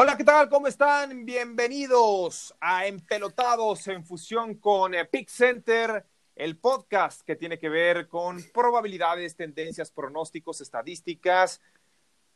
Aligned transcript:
Hola, 0.00 0.16
¿qué 0.16 0.22
tal? 0.22 0.48
¿Cómo 0.48 0.68
están? 0.68 1.24
Bienvenidos 1.26 2.54
a 2.60 2.86
Empelotados 2.86 3.88
en 3.88 4.04
fusión 4.04 4.54
con 4.54 4.92
Pick 5.10 5.28
Center, 5.28 6.06
el 6.36 6.56
podcast 6.56 7.22
que 7.22 7.34
tiene 7.34 7.58
que 7.58 7.68
ver 7.68 8.06
con 8.06 8.40
probabilidades, 8.54 9.34
tendencias, 9.34 9.90
pronósticos, 9.90 10.60
estadísticas 10.60 11.60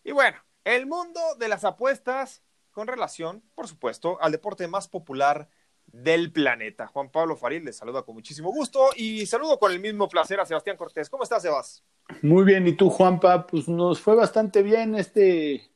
y 0.03 0.11
bueno, 0.11 0.39
el 0.65 0.87
mundo 0.87 1.21
de 1.39 1.47
las 1.47 1.63
apuestas 1.63 2.43
con 2.73 2.89
relación, 2.89 3.45
por 3.55 3.69
supuesto, 3.69 4.21
al 4.21 4.33
deporte 4.33 4.67
más 4.67 4.89
popular 4.89 5.49
del 5.87 6.33
planeta. 6.33 6.89
Juan 6.89 7.13
Pablo 7.13 7.37
Faril 7.37 7.65
les 7.65 7.77
saluda 7.77 8.03
con 8.03 8.17
muchísimo 8.17 8.51
gusto 8.51 8.89
y 8.97 9.25
saludo 9.27 9.61
con 9.61 9.71
el 9.71 9.79
mismo 9.79 10.09
placer 10.09 10.41
a 10.41 10.47
Sebastián 10.47 10.77
Cortés. 10.77 11.09
¿Cómo 11.09 11.23
estás, 11.23 11.43
Sebas? 11.43 11.85
Muy 12.23 12.43
bien, 12.43 12.67
¿y 12.67 12.73
tú, 12.73 12.91
Juanpa? 12.91 13.47
Pues 13.47 13.69
nos 13.69 14.01
fue 14.01 14.17
bastante 14.17 14.65
bien 14.65 14.97
este 14.97 15.72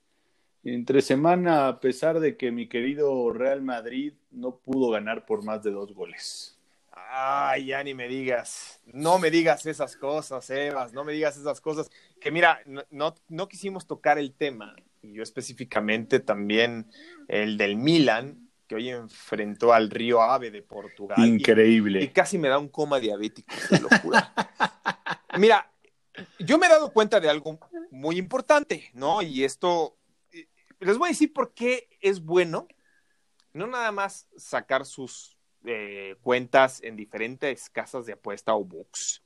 entre 0.66 1.00
semana, 1.00 1.68
a 1.68 1.80
pesar 1.80 2.18
de 2.18 2.36
que 2.36 2.50
mi 2.50 2.68
querido 2.68 3.32
Real 3.32 3.62
Madrid 3.62 4.14
no 4.32 4.56
pudo 4.56 4.90
ganar 4.90 5.24
por 5.24 5.44
más 5.44 5.62
de 5.62 5.70
dos 5.70 5.94
goles. 5.94 6.58
Ay, 7.08 7.66
ya 7.66 7.84
ni 7.84 7.94
me 7.94 8.08
digas, 8.08 8.80
no 8.86 9.18
me 9.18 9.30
digas 9.30 9.64
esas 9.66 9.96
cosas, 9.96 10.48
Evas, 10.50 10.92
no 10.92 11.04
me 11.04 11.12
digas 11.12 11.36
esas 11.36 11.60
cosas. 11.60 11.90
Que 12.20 12.30
mira, 12.30 12.60
no, 12.90 13.14
no, 13.28 13.48
quisimos 13.48 13.86
tocar 13.86 14.18
el 14.18 14.32
tema, 14.32 14.74
y 15.02 15.12
yo 15.12 15.22
específicamente 15.22 16.20
también 16.20 16.90
el 17.28 17.56
del 17.58 17.76
Milan, 17.76 18.48
que 18.66 18.74
hoy 18.74 18.88
enfrentó 18.88 19.72
al 19.72 19.88
Río 19.88 20.20
Ave 20.20 20.50
de 20.50 20.62
Portugal. 20.62 21.24
Increíble. 21.24 22.02
Y, 22.02 22.08
casi 22.08 22.38
me 22.38 22.48
da 22.48 22.58
un 22.58 22.68
coma 22.68 22.98
diabético, 22.98 23.54
te 23.68 23.80
lo 23.80 23.88
juro. 24.02 24.18
mira, 25.38 25.70
yo 26.40 26.58
me 26.58 26.66
he 26.66 26.70
dado 26.70 26.92
cuenta 26.92 27.20
de 27.20 27.30
algo 27.30 27.60
muy 27.90 28.18
importante, 28.18 28.90
¿no? 28.94 29.22
Y 29.22 29.44
esto 29.44 29.95
les 30.80 30.98
voy 30.98 31.08
a 31.08 31.12
decir 31.12 31.32
por 31.32 31.54
qué 31.54 31.88
es 32.00 32.22
bueno 32.22 32.68
no 33.56 33.66
nada 33.66 33.90
más 33.90 34.28
sacar 34.36 34.84
sus 34.84 35.36
eh, 35.64 36.16
cuentas 36.22 36.80
en 36.82 36.94
diferentes 36.94 37.70
casas 37.70 38.06
de 38.06 38.12
apuesta 38.12 38.54
o 38.54 38.64
books, 38.64 39.24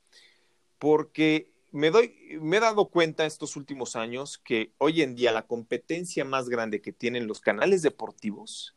porque 0.79 1.53
me, 1.73 1.91
doy, 1.91 2.39
me 2.41 2.57
he 2.57 2.61
dado 2.61 2.89
cuenta 2.89 3.27
estos 3.27 3.57
últimos 3.57 3.97
años 3.97 4.39
que 4.39 4.73
hoy 4.79 5.03
en 5.03 5.15
día 5.15 5.33
la 5.33 5.47
competencia 5.47 6.25
más 6.25 6.49
grande 6.49 6.81
que 6.81 6.93
tienen 6.93 7.27
los 7.27 7.41
canales 7.41 7.83
deportivos 7.83 8.75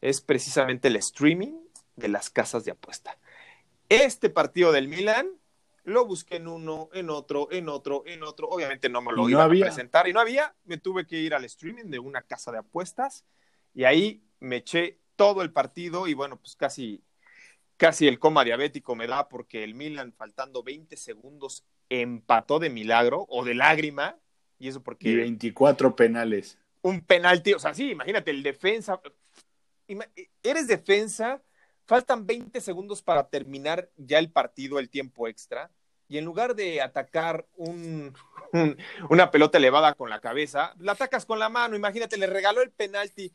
es 0.00 0.20
precisamente 0.20 0.88
el 0.88 0.96
streaming 0.96 1.58
de 1.96 2.08
las 2.08 2.30
casas 2.30 2.64
de 2.64 2.70
apuesta. 2.70 3.18
Este 3.88 4.30
partido 4.30 4.72
del 4.72 4.88
Milan 4.88 5.28
lo 5.90 6.06
busqué 6.06 6.36
en 6.36 6.48
uno, 6.48 6.88
en 6.92 7.10
otro, 7.10 7.48
en 7.50 7.68
otro, 7.68 8.02
en 8.06 8.22
otro. 8.22 8.48
Obviamente 8.48 8.88
no 8.88 9.02
me 9.02 9.12
lo 9.12 9.28
iba 9.28 9.44
a 9.44 9.48
presentar 9.48 10.08
y 10.08 10.12
no 10.12 10.20
había. 10.20 10.54
Me 10.64 10.78
tuve 10.78 11.06
que 11.06 11.18
ir 11.18 11.34
al 11.34 11.44
streaming 11.44 11.90
de 11.90 11.98
una 11.98 12.22
casa 12.22 12.52
de 12.52 12.58
apuestas 12.58 13.24
y 13.74 13.84
ahí 13.84 14.22
me 14.38 14.56
eché 14.56 14.98
todo 15.16 15.42
el 15.42 15.52
partido 15.52 16.08
y 16.08 16.14
bueno, 16.14 16.38
pues 16.38 16.56
casi, 16.56 17.02
casi 17.76 18.08
el 18.08 18.18
coma 18.18 18.44
diabético 18.44 18.94
me 18.94 19.06
da 19.06 19.28
porque 19.28 19.64
el 19.64 19.74
Milan, 19.74 20.12
faltando 20.12 20.62
20 20.62 20.96
segundos, 20.96 21.64
empató 21.88 22.58
de 22.58 22.70
milagro 22.70 23.26
o 23.28 23.44
de 23.44 23.54
lágrima. 23.54 24.18
Y 24.58 24.68
eso 24.68 24.82
porque. 24.82 25.08
Y 25.08 25.16
24 25.16 25.94
penales. 25.94 26.58
Un 26.82 27.02
penalti, 27.02 27.52
o 27.52 27.58
sea, 27.58 27.74
sí, 27.74 27.90
imagínate, 27.90 28.30
el 28.30 28.42
defensa. 28.42 29.00
Eres 30.42 30.66
defensa 30.66 31.42
Faltan 31.90 32.24
20 32.24 32.60
segundos 32.60 33.02
para 33.02 33.28
terminar 33.28 33.90
ya 33.96 34.20
el 34.20 34.30
partido, 34.30 34.78
el 34.78 34.88
tiempo 34.88 35.26
extra, 35.26 35.72
y 36.10 36.18
en 36.18 36.24
lugar 36.24 36.56
de 36.56 36.82
atacar 36.82 37.46
un, 37.56 38.12
una 39.08 39.30
pelota 39.30 39.58
elevada 39.58 39.94
con 39.94 40.10
la 40.10 40.20
cabeza, 40.20 40.74
la 40.80 40.92
atacas 40.92 41.24
con 41.24 41.38
la 41.38 41.48
mano. 41.48 41.76
Imagínate, 41.76 42.18
le 42.18 42.26
regaló 42.26 42.62
el 42.62 42.72
penalti. 42.72 43.32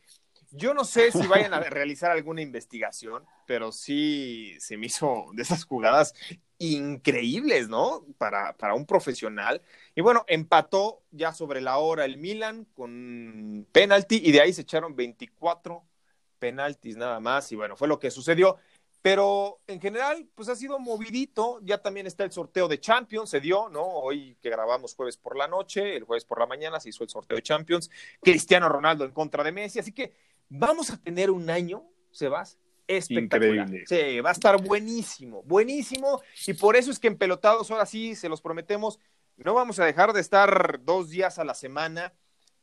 Yo 0.52 0.74
no 0.74 0.84
sé 0.84 1.10
si 1.14 1.26
vayan 1.26 1.54
a 1.54 1.60
realizar 1.70 2.12
alguna 2.12 2.42
investigación, 2.42 3.24
pero 3.48 3.72
sí 3.72 4.58
se 4.60 4.76
me 4.76 4.88
hizo 4.88 5.28
de 5.34 5.44
esas 5.44 5.64
jugadas 5.64 6.14
increíbles, 6.58 7.70
¿no? 7.70 8.06
Para, 8.18 8.58
para 8.58 8.74
un 8.74 8.86
profesional. 8.86 9.62
Y 9.96 10.02
bueno, 10.02 10.26
empató 10.28 11.02
ya 11.12 11.32
sobre 11.32 11.62
la 11.62 11.78
hora 11.78 12.04
el 12.04 12.18
Milan 12.18 12.68
con 12.74 13.66
penalti 13.72 14.22
y 14.22 14.34
de 14.34 14.42
ahí 14.42 14.52
se 14.52 14.62
echaron 14.62 14.98
24 14.98 15.82
penaltis 16.40 16.98
nada 16.98 17.20
más, 17.22 17.52
y 17.52 17.56
bueno, 17.56 17.78
fue 17.78 17.88
lo 17.88 18.00
que 18.00 18.12
sucedió. 18.12 18.58
Pero 19.06 19.60
en 19.68 19.80
general, 19.80 20.28
pues 20.34 20.50
ha 20.50 20.56
sido 20.56 20.80
movidito. 20.80 21.60
Ya 21.62 21.78
también 21.78 22.08
está 22.08 22.24
el 22.24 22.32
sorteo 22.32 22.68
de 22.68 22.80
Champions, 22.80 23.30
se 23.30 23.40
dio, 23.40 23.70
¿no? 23.70 23.84
Hoy 23.86 24.36
que 24.42 24.50
grabamos 24.50 24.96
jueves 24.96 25.16
por 25.16 25.38
la 25.38 25.48
noche, 25.48 25.96
el 25.96 26.06
jueves 26.06 26.26
por 26.26 26.40
la 26.40 26.48
mañana 26.48 26.80
se 26.80 26.90
hizo 26.90 27.04
el 27.04 27.10
sorteo 27.12 27.36
de 27.36 27.44
Champions. 27.44 27.92
Cristiano 28.20 28.68
Ronaldo 28.68 29.06
en 29.06 29.12
contra 29.12 29.44
de 29.44 29.52
Messi. 29.52 29.78
Así 29.78 29.92
que 29.92 30.12
vamos 30.50 30.90
a 30.90 30.98
tener 30.98 31.30
un 31.30 31.52
año, 31.52 31.88
Sebas, 32.10 32.58
espectacular. 32.88 33.68
Increíble. 33.68 33.86
Sí, 33.86 34.22
va 34.22 34.30
a 34.30 34.34
estar 34.34 34.60
buenísimo, 34.60 35.44
buenísimo. 35.44 36.24
Y 36.48 36.54
por 36.54 36.76
eso 36.76 36.90
es 36.90 36.98
que 36.98 37.06
en 37.06 37.20
Pelotados, 37.20 37.70
ahora 37.70 37.86
sí, 37.86 38.16
se 38.16 38.28
los 38.28 38.42
prometemos, 38.42 38.98
no 39.38 39.54
vamos 39.54 39.78
a 39.78 39.86
dejar 39.86 40.14
de 40.14 40.22
estar 40.22 40.84
dos 40.84 41.12
días 41.12 41.38
a 41.38 41.44
la 41.44 41.54
semana 41.54 42.12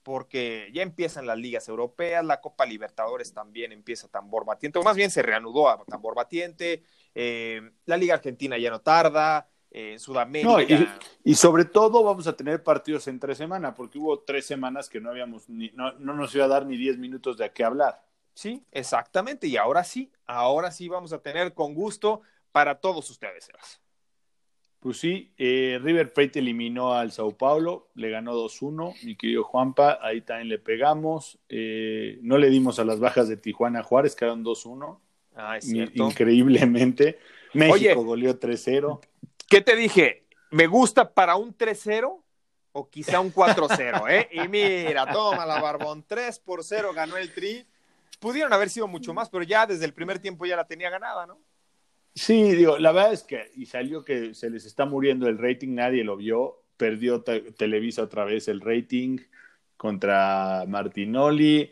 porque 0.02 0.70
ya 0.72 0.82
empiezan 0.82 1.26
las 1.26 1.38
ligas 1.38 1.68
europeas, 1.68 2.24
la 2.24 2.40
Copa 2.40 2.66
Libertadores 2.66 3.32
también 3.32 3.72
empieza 3.72 4.08
tambor 4.08 4.44
batiente, 4.44 4.78
o 4.78 4.82
más 4.82 4.96
bien 4.96 5.10
se 5.10 5.22
reanudó 5.22 5.68
a 5.68 5.84
tambor 5.84 6.14
batiente, 6.14 6.82
eh, 7.14 7.60
la 7.86 7.96
Liga 7.96 8.14
Argentina 8.14 8.58
ya 8.58 8.70
no 8.70 8.80
tarda, 8.80 9.48
en 9.72 9.98
Sudamérica. 9.98 10.98
y, 11.24 11.34
sobre 11.34 11.64
todo 11.64 12.02
vamos 12.02 12.26
a 12.26 12.36
tener 12.36 12.62
partidos 12.62 13.08
en 13.08 13.18
tres 13.18 13.38
semanas, 13.38 13.74
porque 13.76 13.98
hubo 13.98 14.20
tres 14.20 14.46
semanas 14.46 14.88
que 14.88 15.00
no 15.00 15.10
habíamos, 15.10 15.48
ni, 15.48 15.70
no, 15.70 15.92
no 15.94 16.14
nos 16.14 16.34
iba 16.34 16.44
a 16.44 16.48
dar 16.48 16.66
ni 16.66 16.76
diez 16.76 16.98
minutos 16.98 17.38
de 17.38 17.46
a 17.46 17.52
qué 17.52 17.64
hablar. 17.64 18.02
Sí, 18.34 18.64
exactamente, 18.70 19.46
y 19.46 19.56
ahora 19.56 19.84
sí, 19.84 20.10
ahora 20.26 20.70
sí 20.70 20.88
vamos 20.88 21.12
a 21.12 21.20
tener 21.20 21.54
con 21.54 21.74
gusto 21.74 22.22
para 22.50 22.80
todos 22.80 23.08
ustedes, 23.10 23.48
pues 24.82 24.98
sí, 24.98 25.32
eh, 25.38 25.78
River 25.80 26.12
Plate 26.12 26.40
eliminó 26.40 26.94
al 26.94 27.12
Sao 27.12 27.30
Paulo, 27.30 27.90
le 27.94 28.10
ganó 28.10 28.34
2-1, 28.34 29.04
mi 29.04 29.14
querido 29.14 29.44
Juanpa, 29.44 30.00
ahí 30.02 30.22
también 30.22 30.48
le 30.48 30.58
pegamos. 30.58 31.38
Eh, 31.48 32.18
no 32.22 32.36
le 32.36 32.50
dimos 32.50 32.80
a 32.80 32.84
las 32.84 32.98
bajas 32.98 33.28
de 33.28 33.36
Tijuana 33.36 33.84
Juárez, 33.84 34.16
quedaron 34.16 34.44
2-1. 34.44 34.98
Ah, 35.36 35.56
es 35.56 35.66
cierto. 35.66 36.02
Increíblemente. 36.02 37.20
México 37.54 38.02
goleó 38.02 38.40
3-0. 38.40 38.98
¿Qué 39.48 39.60
te 39.60 39.76
dije? 39.76 40.26
¿Me 40.50 40.66
gusta 40.66 41.14
para 41.14 41.36
un 41.36 41.56
3-0 41.56 42.20
o 42.72 42.90
quizá 42.90 43.20
un 43.20 43.32
4-0? 43.32 44.10
¿eh? 44.10 44.28
Y 44.32 44.48
mira, 44.48 45.06
toma 45.12 45.46
la 45.46 45.60
barbón, 45.60 46.04
3 46.04 46.40
por 46.40 46.64
0 46.64 46.90
ganó 46.92 47.16
el 47.16 47.32
Tri. 47.32 47.64
Pudieron 48.18 48.52
haber 48.52 48.68
sido 48.68 48.88
mucho 48.88 49.14
más, 49.14 49.30
pero 49.30 49.44
ya 49.44 49.64
desde 49.64 49.84
el 49.84 49.94
primer 49.94 50.18
tiempo 50.18 50.44
ya 50.44 50.56
la 50.56 50.66
tenía 50.66 50.90
ganada, 50.90 51.24
¿no? 51.24 51.38
Sí, 52.14 52.52
digo, 52.52 52.78
la 52.78 52.92
verdad 52.92 53.12
es 53.12 53.22
que, 53.22 53.50
y 53.54 53.66
salió 53.66 54.04
que 54.04 54.34
se 54.34 54.50
les 54.50 54.66
está 54.66 54.84
muriendo 54.84 55.28
el 55.28 55.38
rating, 55.38 55.74
nadie 55.74 56.04
lo 56.04 56.16
vio, 56.16 56.62
perdió 56.76 57.22
Televisa 57.22 58.02
otra 58.02 58.24
vez 58.24 58.48
el 58.48 58.60
rating 58.60 59.18
contra 59.76 60.64
Martinoli, 60.68 61.70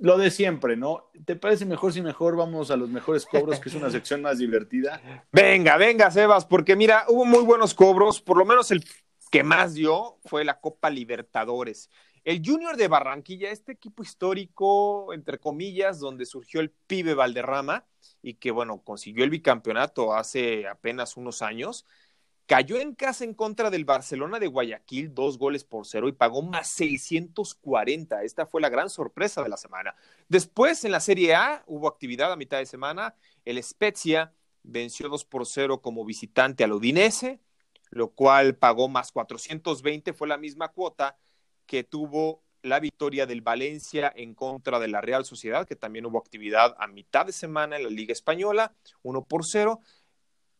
lo 0.00 0.18
de 0.18 0.30
siempre, 0.30 0.76
¿no? 0.76 1.10
¿Te 1.24 1.36
parece 1.36 1.64
mejor 1.64 1.92
si 1.92 2.02
mejor 2.02 2.36
vamos 2.36 2.70
a 2.70 2.76
los 2.76 2.90
mejores 2.90 3.24
cobros, 3.24 3.60
que 3.60 3.68
es 3.68 3.74
una 3.74 3.90
sección 3.90 4.20
más 4.20 4.38
divertida? 4.38 5.00
Venga, 5.32 5.76
venga, 5.76 6.10
Sebas, 6.10 6.44
porque 6.44 6.76
mira, 6.76 7.04
hubo 7.08 7.24
muy 7.24 7.42
buenos 7.44 7.74
cobros, 7.74 8.20
por 8.20 8.36
lo 8.36 8.44
menos 8.44 8.70
el 8.72 8.84
que 9.30 9.42
más 9.42 9.74
dio 9.74 10.18
fue 10.24 10.44
la 10.44 10.60
Copa 10.60 10.90
Libertadores. 10.90 11.90
El 12.24 12.40
Junior 12.44 12.76
de 12.76 12.86
Barranquilla, 12.86 13.50
este 13.50 13.72
equipo 13.72 14.04
histórico, 14.04 15.12
entre 15.12 15.38
comillas, 15.38 15.98
donde 15.98 16.24
surgió 16.24 16.60
el 16.60 16.70
pibe 16.70 17.14
Valderrama 17.14 17.84
y 18.22 18.34
que, 18.34 18.52
bueno, 18.52 18.80
consiguió 18.84 19.24
el 19.24 19.30
bicampeonato 19.30 20.14
hace 20.14 20.68
apenas 20.68 21.16
unos 21.16 21.42
años, 21.42 21.84
cayó 22.46 22.78
en 22.78 22.94
casa 22.94 23.24
en 23.24 23.34
contra 23.34 23.70
del 23.70 23.84
Barcelona 23.84 24.38
de 24.38 24.46
Guayaquil, 24.46 25.12
dos 25.12 25.36
goles 25.36 25.64
por 25.64 25.84
cero 25.84 26.06
y 26.06 26.12
pagó 26.12 26.42
más 26.42 26.68
640. 26.68 28.22
Esta 28.22 28.46
fue 28.46 28.60
la 28.60 28.68
gran 28.68 28.88
sorpresa 28.88 29.42
de 29.42 29.48
la 29.48 29.56
semana. 29.56 29.96
Después, 30.28 30.84
en 30.84 30.92
la 30.92 31.00
Serie 31.00 31.34
A, 31.34 31.64
hubo 31.66 31.88
actividad 31.88 32.30
a 32.30 32.36
mitad 32.36 32.58
de 32.58 32.66
semana. 32.66 33.16
El 33.44 33.60
Spezia 33.64 34.32
venció 34.62 35.08
dos 35.08 35.24
por 35.24 35.44
cero 35.44 35.82
como 35.82 36.04
visitante 36.04 36.62
al 36.62 36.72
Udinese, 36.72 37.40
lo 37.90 38.10
cual 38.10 38.54
pagó 38.54 38.88
más 38.88 39.10
420, 39.10 40.12
fue 40.12 40.28
la 40.28 40.38
misma 40.38 40.68
cuota 40.68 41.16
que 41.66 41.84
tuvo 41.84 42.42
la 42.62 42.80
victoria 42.80 43.26
del 43.26 43.40
Valencia 43.40 44.12
en 44.14 44.34
contra 44.34 44.78
de 44.78 44.88
la 44.88 45.00
Real 45.00 45.24
Sociedad, 45.24 45.66
que 45.66 45.76
también 45.76 46.06
hubo 46.06 46.18
actividad 46.18 46.76
a 46.78 46.86
mitad 46.86 47.26
de 47.26 47.32
semana 47.32 47.76
en 47.76 47.84
la 47.84 47.90
Liga 47.90 48.12
Española, 48.12 48.74
uno 49.02 49.24
por 49.24 49.44
cero. 49.44 49.80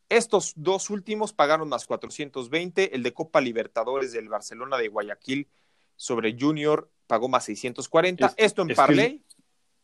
Estos 0.08 0.52
dos 0.56 0.90
últimos 0.90 1.32
pagaron 1.32 1.68
más 1.68 1.86
420. 1.86 2.94
El 2.94 3.02
de 3.02 3.14
Copa 3.14 3.40
Libertadores 3.40 4.12
del 4.12 4.28
Barcelona 4.28 4.76
de 4.76 4.88
Guayaquil 4.88 5.48
sobre 5.96 6.36
Junior 6.38 6.90
pagó 7.06 7.28
más 7.28 7.44
640. 7.44 8.34
Esto 8.36 8.62
en 8.62 8.74
Parley 8.74 9.24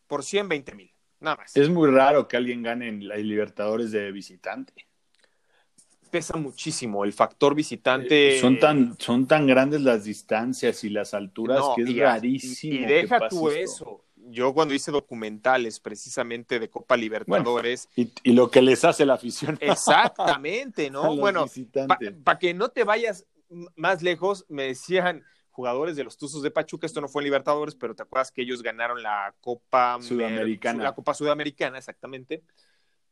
por 0.07 0.25
120 0.25 0.75
mil. 0.75 0.93
Nada 1.21 1.37
más. 1.37 1.57
Es 1.57 1.71
muy 1.71 1.91
raro 1.91 2.29
que 2.29 2.37
alguien 2.37 2.63
gane 2.63 2.89
en 2.89 3.09
la 3.09 3.17
Libertadores 3.17 3.91
de 3.91 4.13
visitante 4.13 4.89
pesa 6.11 6.37
muchísimo 6.37 7.05
el 7.05 7.13
factor 7.13 7.55
visitante. 7.55 8.37
Eh, 8.37 8.41
son 8.41 8.59
tan, 8.59 8.97
son 8.99 9.27
tan 9.27 9.47
grandes 9.47 9.81
las 9.83 10.05
distancias 10.05 10.85
y 10.85 10.91
las 10.91 11.15
alturas 11.15 11.63
que 11.77 11.83
es 11.83 11.97
rarísimo. 11.97 12.75
Y, 12.75 12.85
deja 12.85 13.29
tú 13.29 13.51
eso. 13.51 14.05
yo 14.17 14.53
cuando 14.53 14.75
hice 14.75 14.91
documentales 14.91 15.81
precisamente 15.81 16.59
de 16.59 16.69
Copa 16.69 16.97
Libertadores. 16.97 17.89
y, 17.97 18.33
lo 18.33 18.51
que 18.51 18.63
les 18.63 18.85
hace 18.85 19.07
la 19.07 19.15
afición. 19.15 19.59
Exactamente, 19.61 20.91
¿no? 20.91 21.17
bueno, 21.17 21.47
para 22.25 22.39
que 22.39 22.55
no 22.55 22.69
te 22.69 22.85
vayas 22.85 23.27
más 23.77 24.03
lejos, 24.03 24.45
me 24.49 24.65
decían 24.65 25.25
jugadores 25.51 25.97
de 25.97 26.05
los 26.05 26.17
Tuzos 26.17 26.43
de 26.43 26.53
Pachuca, 26.53 26.87
esto 26.87 27.01
no 27.01 27.09
fue 27.09 27.23
en 27.23 27.25
Libertadores, 27.25 27.75
pero 27.75 27.95
te 27.95 28.05
acuerdas 28.05 28.31
que 28.31 28.43
ellos 28.43 28.63
ganaron 28.63 29.03
la 29.03 29.35
Copa 29.41 29.99
Sudamericana. 30.01 30.85
La 30.85 30.95
Copa 30.95 31.15
Sudamericana, 31.15 31.79
exactamente. 31.79 32.45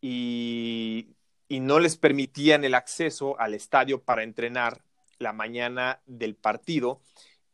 Y, 0.00 1.08
y 1.48 1.60
no 1.60 1.78
les 1.78 1.96
permitían 1.96 2.64
el 2.64 2.74
acceso 2.74 3.38
al 3.38 3.54
estadio 3.54 4.02
para 4.02 4.22
entrenar 4.22 4.82
la 5.18 5.32
mañana 5.32 6.00
del 6.06 6.34
partido. 6.34 7.00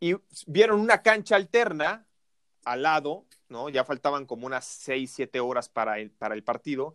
Y 0.01 0.15
vieron 0.47 0.81
una 0.81 1.03
cancha 1.03 1.37
alterna 1.37 2.07
al 2.65 2.83
lado, 2.83 3.27
¿no? 3.49 3.69
Ya 3.69 3.85
faltaban 3.85 4.27
como 4.27 4.47
unas 4.47 4.65
seis, 4.65 5.13
siete 5.15 5.41
horas 5.41 5.69
para 5.69 5.99
el, 5.99 6.11
para 6.11 6.35
el 6.35 6.43
partido. 6.43 6.95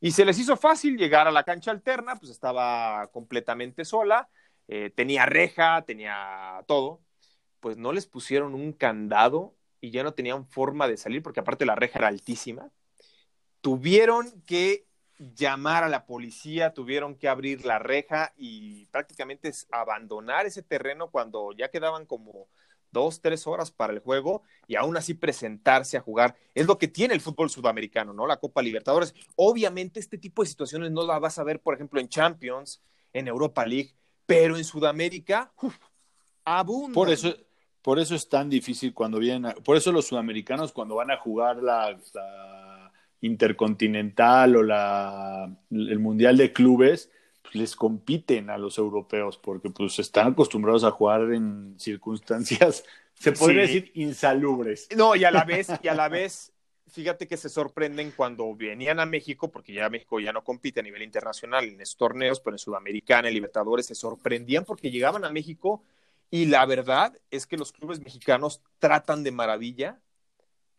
Y 0.00 0.12
se 0.12 0.24
les 0.24 0.38
hizo 0.38 0.56
fácil 0.56 0.96
llegar 0.96 1.26
a 1.26 1.32
la 1.32 1.44
cancha 1.44 1.70
alterna, 1.70 2.16
pues 2.16 2.30
estaba 2.30 3.08
completamente 3.12 3.84
sola, 3.84 4.28
eh, 4.68 4.90
tenía 4.94 5.26
reja, 5.26 5.82
tenía 5.82 6.62
todo. 6.66 7.00
Pues 7.60 7.76
no 7.76 7.92
les 7.92 8.06
pusieron 8.06 8.54
un 8.54 8.72
candado 8.72 9.54
y 9.80 9.90
ya 9.90 10.02
no 10.02 10.14
tenían 10.14 10.46
forma 10.46 10.86
de 10.86 10.96
salir 10.96 11.22
porque 11.22 11.40
aparte 11.40 11.66
la 11.66 11.74
reja 11.74 11.98
era 11.98 12.08
altísima. 12.08 12.70
Tuvieron 13.60 14.42
que 14.42 14.86
llamar 15.18 15.84
a 15.84 15.88
la 15.88 16.06
policía, 16.06 16.74
tuvieron 16.74 17.14
que 17.16 17.28
abrir 17.28 17.64
la 17.64 17.78
reja 17.78 18.32
y 18.36 18.86
prácticamente 18.86 19.50
abandonar 19.70 20.46
ese 20.46 20.62
terreno 20.62 21.10
cuando 21.10 21.52
ya 21.52 21.70
quedaban 21.70 22.06
como 22.06 22.48
dos, 22.92 23.20
tres 23.20 23.46
horas 23.46 23.70
para 23.70 23.92
el 23.92 23.98
juego 23.98 24.42
y 24.66 24.76
aún 24.76 24.96
así 24.96 25.14
presentarse 25.14 25.96
a 25.96 26.00
jugar. 26.00 26.36
Es 26.54 26.66
lo 26.66 26.78
que 26.78 26.88
tiene 26.88 27.14
el 27.14 27.20
fútbol 27.20 27.50
sudamericano, 27.50 28.12
¿no? 28.12 28.26
La 28.26 28.38
Copa 28.38 28.62
Libertadores. 28.62 29.14
Obviamente 29.36 30.00
este 30.00 30.18
tipo 30.18 30.42
de 30.42 30.48
situaciones 30.48 30.90
no 30.90 31.06
la 31.06 31.18
vas 31.18 31.38
a 31.38 31.44
ver, 31.44 31.60
por 31.60 31.74
ejemplo, 31.74 32.00
en 32.00 32.08
Champions, 32.08 32.82
en 33.12 33.28
Europa 33.28 33.66
League, 33.66 33.94
pero 34.26 34.56
en 34.56 34.64
Sudamérica, 34.64 35.52
uf, 35.60 35.76
Por 36.94 37.10
eso, 37.10 37.34
por 37.82 37.98
eso 37.98 38.14
es 38.14 38.28
tan 38.28 38.48
difícil 38.48 38.94
cuando 38.94 39.18
vienen, 39.18 39.54
por 39.64 39.76
eso 39.76 39.92
los 39.92 40.06
sudamericanos 40.06 40.72
cuando 40.72 40.96
van 40.96 41.10
a 41.10 41.16
jugar 41.18 41.56
la, 41.56 41.98
Intercontinental 43.26 44.56
o 44.56 44.62
la, 44.62 45.50
el 45.70 45.98
Mundial 45.98 46.36
de 46.36 46.52
Clubes, 46.52 47.10
les 47.52 47.76
compiten 47.76 48.50
a 48.50 48.58
los 48.58 48.78
europeos 48.78 49.38
porque 49.38 49.70
pues 49.70 49.98
están 49.98 50.32
acostumbrados 50.32 50.84
a 50.84 50.90
jugar 50.90 51.32
en 51.32 51.74
circunstancias, 51.78 52.84
se 53.14 53.32
podría 53.32 53.62
decir, 53.62 53.90
insalubres. 53.94 54.88
No, 54.96 55.16
y 55.16 55.24
a 55.24 55.30
la 55.30 55.44
vez, 55.44 55.68
y 55.82 55.88
a 55.88 55.94
la 55.94 56.08
vez, 56.08 56.52
fíjate 56.88 57.26
que 57.26 57.36
se 57.36 57.48
sorprenden 57.48 58.12
cuando 58.14 58.54
venían 58.54 59.00
a 59.00 59.06
México, 59.06 59.50
porque 59.50 59.72
ya 59.72 59.88
México 59.88 60.20
ya 60.20 60.32
no 60.32 60.44
compite 60.44 60.80
a 60.80 60.82
nivel 60.82 61.02
internacional 61.02 61.64
en 61.64 61.80
esos 61.80 61.96
torneos, 61.96 62.40
pero 62.40 62.54
en 62.54 62.58
Sudamericana, 62.58 63.28
en 63.28 63.34
Libertadores, 63.34 63.86
se 63.86 63.94
sorprendían 63.94 64.64
porque 64.64 64.90
llegaban 64.90 65.24
a 65.24 65.30
México 65.30 65.82
y 66.30 66.46
la 66.46 66.66
verdad 66.66 67.16
es 67.30 67.46
que 67.46 67.56
los 67.56 67.72
clubes 67.72 68.00
mexicanos 68.00 68.60
tratan 68.78 69.22
de 69.22 69.30
maravilla 69.30 70.00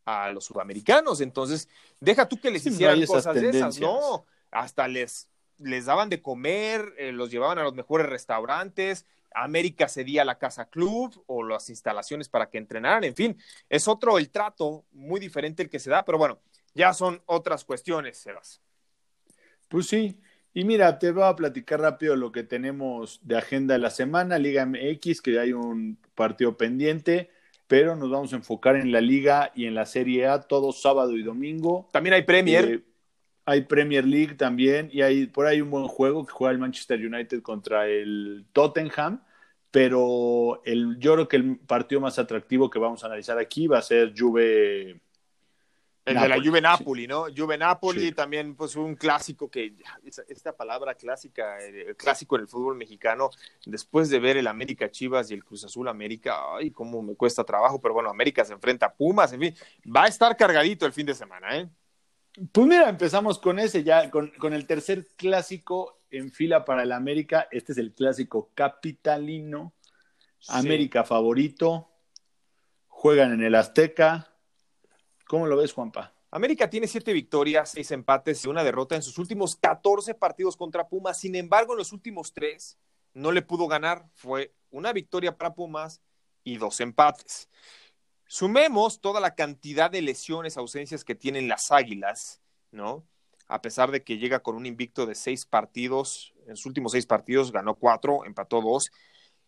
a 0.08 0.32
los 0.32 0.46
sudamericanos. 0.46 1.20
Entonces, 1.20 1.68
deja 2.00 2.28
tú 2.28 2.40
que 2.40 2.50
les 2.50 2.66
hicieran 2.66 3.06
cosas 3.06 3.36
de 3.36 3.50
esas, 3.50 3.80
no, 3.80 4.26
hasta 4.50 4.88
les 4.88 5.28
les 5.60 5.86
daban 5.86 6.10
de 6.10 6.22
comer, 6.22 6.94
eh, 6.98 7.12
los 7.12 7.32
llevaban 7.32 7.58
a 7.58 7.64
los 7.64 7.74
mejores 7.74 8.08
restaurantes, 8.08 9.06
América 9.34 9.90
cedía 9.90 10.24
la 10.24 10.38
casa 10.38 10.70
club 10.70 11.24
o 11.26 11.44
las 11.44 11.70
instalaciones 11.70 12.30
para 12.30 12.50
que 12.50 12.60
entrenaran, 12.60 13.04
en 13.04 13.16
fin, 13.16 13.38
es 13.68 13.88
otro 13.88 14.18
el 14.18 14.30
trato 14.30 14.86
muy 14.92 15.20
diferente 15.20 15.64
el 15.64 15.70
que 15.70 15.80
se 15.80 15.90
da, 15.90 16.06
pero 16.06 16.20
bueno, 16.20 16.40
ya 16.76 16.94
son 16.94 17.22
otras 17.26 17.66
cuestiones, 17.66 18.18
Sebas. 18.18 18.62
Pues 19.68 19.88
sí, 19.88 20.20
y 20.54 20.64
mira, 20.64 21.00
te 21.00 21.12
voy 21.12 21.24
a 21.24 21.36
platicar 21.36 21.82
rápido 21.82 22.16
lo 22.16 22.32
que 22.32 22.44
tenemos 22.44 23.20
de 23.24 23.38
agenda 23.38 23.74
de 23.74 23.80
la 23.80 23.90
semana, 23.90 24.38
Liga 24.38 24.64
MX, 24.64 25.22
que 25.22 25.40
hay 25.40 25.54
un 25.54 25.98
partido 26.14 26.56
pendiente, 26.56 27.32
pero 27.68 27.96
nos 27.96 28.10
vamos 28.10 28.34
a 28.34 28.38
enfocar 28.38 28.76
en 28.76 28.92
la 28.92 29.02
Liga 29.02 29.52
y 29.54 29.66
en 29.66 29.76
la 29.76 29.86
Serie 29.86 30.28
A 30.28 30.42
todo 30.42 30.72
sábado 30.72 31.16
y 31.16 31.24
domingo. 31.24 31.88
También 31.92 32.14
hay 32.14 32.24
Premier. 32.24 32.66
Eh, 32.66 32.82
hay 33.46 33.62
Premier 33.62 34.06
League 34.06 34.36
también 34.36 34.90
y 34.92 35.02
hay 35.02 35.28
por 35.28 35.46
ahí 35.46 35.62
un 35.62 35.72
buen 35.72 35.88
juego 35.88 36.26
que 36.26 36.34
juega 36.34 36.52
el 36.52 36.60
Manchester 36.60 37.00
United 37.00 37.42
contra 37.42 37.88
el 37.88 38.46
Tottenham, 38.52 39.24
pero 39.72 40.62
el, 40.66 40.98
yo 41.00 41.14
creo 41.14 41.28
que 41.30 41.38
el 41.38 41.58
partido 41.60 42.02
más 42.02 42.20
atractivo 42.20 42.70
que 42.70 42.78
vamos 42.78 43.04
a 43.04 43.08
analizar 43.08 43.38
aquí 43.38 43.68
va 43.68 43.78
a 43.78 43.82
ser 43.82 44.14
Juve. 44.18 45.00
El 46.08 46.20
de 46.20 46.30
la 46.30 46.38
Juve 46.38 46.62
Napoli, 46.62 47.06
¿no? 47.06 47.26
Juve 47.36 47.58
Napoli 47.58 48.12
también, 48.14 48.56
pues 48.56 48.76
un 48.76 48.96
clásico 48.96 49.50
que, 49.50 49.74
esta 50.28 50.56
palabra 50.56 50.96
clásica, 50.96 51.60
el 51.60 51.96
clásico 51.98 52.36
en 52.36 52.44
el 52.44 52.48
fútbol 52.48 52.78
mexicano, 52.78 53.30
después 53.66 54.10
de 54.10 54.20
ver 54.20 54.38
el 54.38 54.48
América 54.48 54.90
Chivas 54.90 55.30
y 55.30 55.34
el 55.34 55.44
Cruz 55.44 55.66
Azul 55.66 55.88
América, 55.88 56.56
ay, 56.56 56.72
cómo 56.72 57.02
me 57.02 57.16
cuesta 57.16 57.44
trabajo, 57.44 57.82
pero 57.82 57.94
bueno, 57.94 58.10
América 58.10 58.46
se 58.46 58.54
enfrenta 58.54 58.86
a 58.86 58.94
Pumas, 58.94 59.34
en 59.34 59.42
fin, 59.42 59.56
va 59.86 60.06
a 60.06 60.08
estar 60.08 60.36
cargadito 60.38 60.86
el 60.86 60.94
fin 60.94 61.06
de 61.06 61.14
semana, 61.14 61.58
¿eh? 61.58 61.70
Pues 62.52 62.68
mira, 62.68 62.88
empezamos 62.88 63.40
con 63.40 63.58
ese 63.58 63.84
ya, 63.84 64.12
con, 64.12 64.54
el 64.54 64.68
tercer 64.68 65.08
clásico 65.16 66.02
en 66.12 66.32
fila 66.32 66.66
para 66.66 66.84
el 66.84 66.92
América. 66.92 67.48
Este 67.50 67.72
es 67.72 67.80
el 67.80 67.94
clásico 67.94 68.52
capitalino. 68.54 69.74
América 70.48 71.04
favorito. 71.04 71.90
Juegan 72.88 73.34
en 73.34 73.44
el 73.44 73.56
Azteca. 73.56 74.37
¿Cómo 75.28 75.46
lo 75.46 75.58
ves, 75.58 75.74
Juanpa? 75.74 76.14
América 76.32 76.70
tiene 76.70 76.88
siete 76.88 77.12
victorias, 77.12 77.72
seis 77.72 77.92
empates 77.92 78.46
y 78.46 78.48
una 78.48 78.64
derrota 78.64 78.96
en 78.96 79.02
sus 79.02 79.18
últimos 79.18 79.56
14 79.58 80.14
partidos 80.14 80.56
contra 80.56 80.88
Pumas. 80.88 81.20
Sin 81.20 81.36
embargo, 81.36 81.74
en 81.74 81.80
los 81.80 81.92
últimos 81.92 82.34
tres 82.34 82.78
no 83.14 83.32
le 83.32 83.42
pudo 83.42 83.68
ganar. 83.68 84.06
Fue 84.14 84.54
una 84.70 84.94
victoria 84.94 85.38
para 85.38 85.54
Pumas 85.54 86.02
y 86.44 86.58
dos 86.58 86.80
empates. 86.80 87.50
Sumemos 88.26 89.02
toda 89.02 89.20
la 89.20 89.36
cantidad 89.36 89.92
de 89.92 90.02
lesiones, 90.02 90.58
ausencias 90.58 91.04
que 91.04 91.16
tienen 91.16 91.48
las 91.48 91.72
Águilas, 91.72 92.42
¿no? 92.72 93.06
A 93.48 93.62
pesar 93.62 93.92
de 93.92 94.04
que 94.04 94.18
llega 94.18 94.40
con 94.40 94.56
un 94.56 94.66
invicto 94.66 95.06
de 95.06 95.16
seis 95.16 95.46
partidos, 95.46 96.34
en 96.46 96.56
sus 96.58 96.68
últimos 96.68 96.92
seis 96.92 97.06
partidos 97.06 97.52
ganó 97.52 97.76
cuatro, 97.76 98.26
empató 98.26 98.62
dos, 98.62 98.92